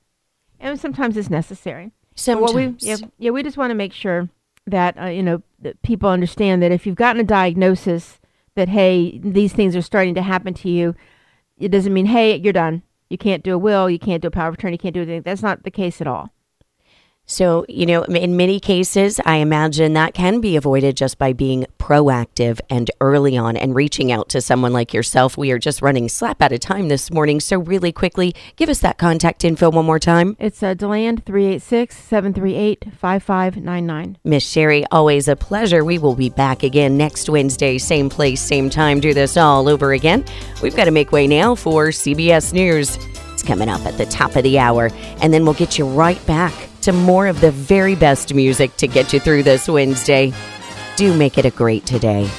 and 0.60 0.79
sometimes 0.79 1.17
it's 1.17 1.29
necessary. 1.29 1.91
So 2.15 2.38
what 2.38 2.53
we 2.53 2.75
yeah, 2.79 2.97
yeah 3.17 3.32
we 3.32 3.43
just 3.43 3.58
want 3.58 3.71
to 3.71 3.75
make 3.75 3.93
sure 3.93 4.29
that 4.67 4.99
uh, 4.99 5.05
you 5.05 5.23
know 5.23 5.41
that 5.60 5.82
people 5.82 6.10
understand 6.10 6.62
that 6.62 6.71
if 6.71 6.86
you've 6.86 6.95
gotten 6.95 7.21
a 7.21 7.25
diagnosis 7.25 8.19
that 8.55 8.69
hey 8.69 9.19
these 9.19 9.53
things 9.53 9.75
are 9.75 9.82
starting 9.82 10.15
to 10.15 10.21
happen 10.21 10.53
to 10.53 10.69
you, 10.69 10.95
it 11.58 11.69
doesn't 11.69 11.93
mean 11.93 12.05
hey 12.05 12.36
you're 12.36 12.53
done. 12.53 12.84
You 13.10 13.17
can't 13.17 13.43
do 13.43 13.56
a 13.56 13.58
will, 13.58 13.89
you 13.89 14.00
can't 14.00 14.22
do 14.22 14.28
a 14.28 14.32
power 14.32 14.50
of 14.50 14.54
attorney, 14.56 14.76
you 14.76 14.80
can't 14.80 14.93
do 14.93 15.02
anything. 15.02 15.24
That's 15.24 15.41
not 15.41 15.63
the 15.63 15.72
case 15.72 16.00
at 16.00 16.08
all. 16.08 16.30
So, 17.30 17.63
you 17.70 17.86
know, 17.86 18.02
in 18.06 18.38
many 18.38 18.60
cases, 18.60 19.20
I 19.24 19.36
imagine 19.36 19.94
that 19.94 20.15
can 20.15 20.42
be 20.42 20.56
avoided 20.56 20.98
just 20.98 21.20
by 21.20 21.32
being 21.32 21.68
proactive 21.78 22.60
and 22.72 22.89
early 23.02 23.38
on 23.38 23.56
and 23.56 23.76
reaching 23.76 24.12
out 24.12 24.30
to 24.30 24.42
someone 24.42 24.74
like 24.74 24.96
yourself. 24.96 25.38
We 25.38 25.52
are 25.52 25.60
just 25.60 25.84
running 25.84 26.10
slap 26.10 26.42
out 26.42 26.52
of 26.52 26.60
time 26.60 26.88
this 26.88 27.12
morning. 27.12 27.39
So, 27.39 27.60
really 27.60 27.92
quickly, 27.92 28.34
give 28.56 28.68
us 28.68 28.80
that 28.80 28.98
contact 28.98 29.46
info 29.46 29.70
one 29.70 29.86
more 29.86 30.00
time. 30.00 30.38
It's 30.39 30.63
uh, 30.63 30.74
Deland 30.74 31.24
386 31.24 31.96
738 31.96 32.94
5599. 32.98 34.18
Miss 34.24 34.44
Sherry, 34.44 34.84
always 34.88 35.28
a 35.28 35.36
pleasure. 35.36 35.86
We 35.86 36.00
will 36.00 36.15
be 36.15 36.30
back 36.30 36.63
again 36.63 36.98
next 36.98 37.30
Wednesday, 37.30 37.78
same 37.78 38.10
place, 38.10 38.42
same 38.42 38.72
time. 38.72 39.00
Do 39.00 39.13
this 39.13 39.38
all 39.38 39.70
over 39.70 39.94
again. 39.94 40.26
We've 40.63 40.76
got 40.76 40.86
to 40.86 40.92
make 40.92 41.12
way 41.12 41.28
now 41.28 41.54
for 41.54 41.89
CBS 41.89 42.54
News. 42.54 42.98
It's 43.32 43.44
coming 43.44 43.70
up 43.70 43.86
at 43.86 44.00
the 44.00 44.08
top 44.08 44.36
of 44.36 44.42
the 44.42 44.58
hour, 44.58 44.89
and 45.22 45.32
then 45.32 45.46
we'll 45.46 45.54
get 45.54 45.78
you 45.78 45.88
right 45.88 46.26
back 46.26 46.68
to 46.82 46.92
more 46.92 47.28
of 47.28 47.42
the 47.42 47.52
very 47.52 47.96
best 47.96 48.34
music 48.34 48.76
to 48.78 48.88
get 48.88 49.13
you 49.13 49.20
through 49.20 49.44
this 49.44 49.68
Wednesday. 49.68 50.34
Do 50.96 51.15
make 51.15 51.38
it 51.38 51.46
a 51.46 51.52
great 51.52 51.86
today. 51.86 52.30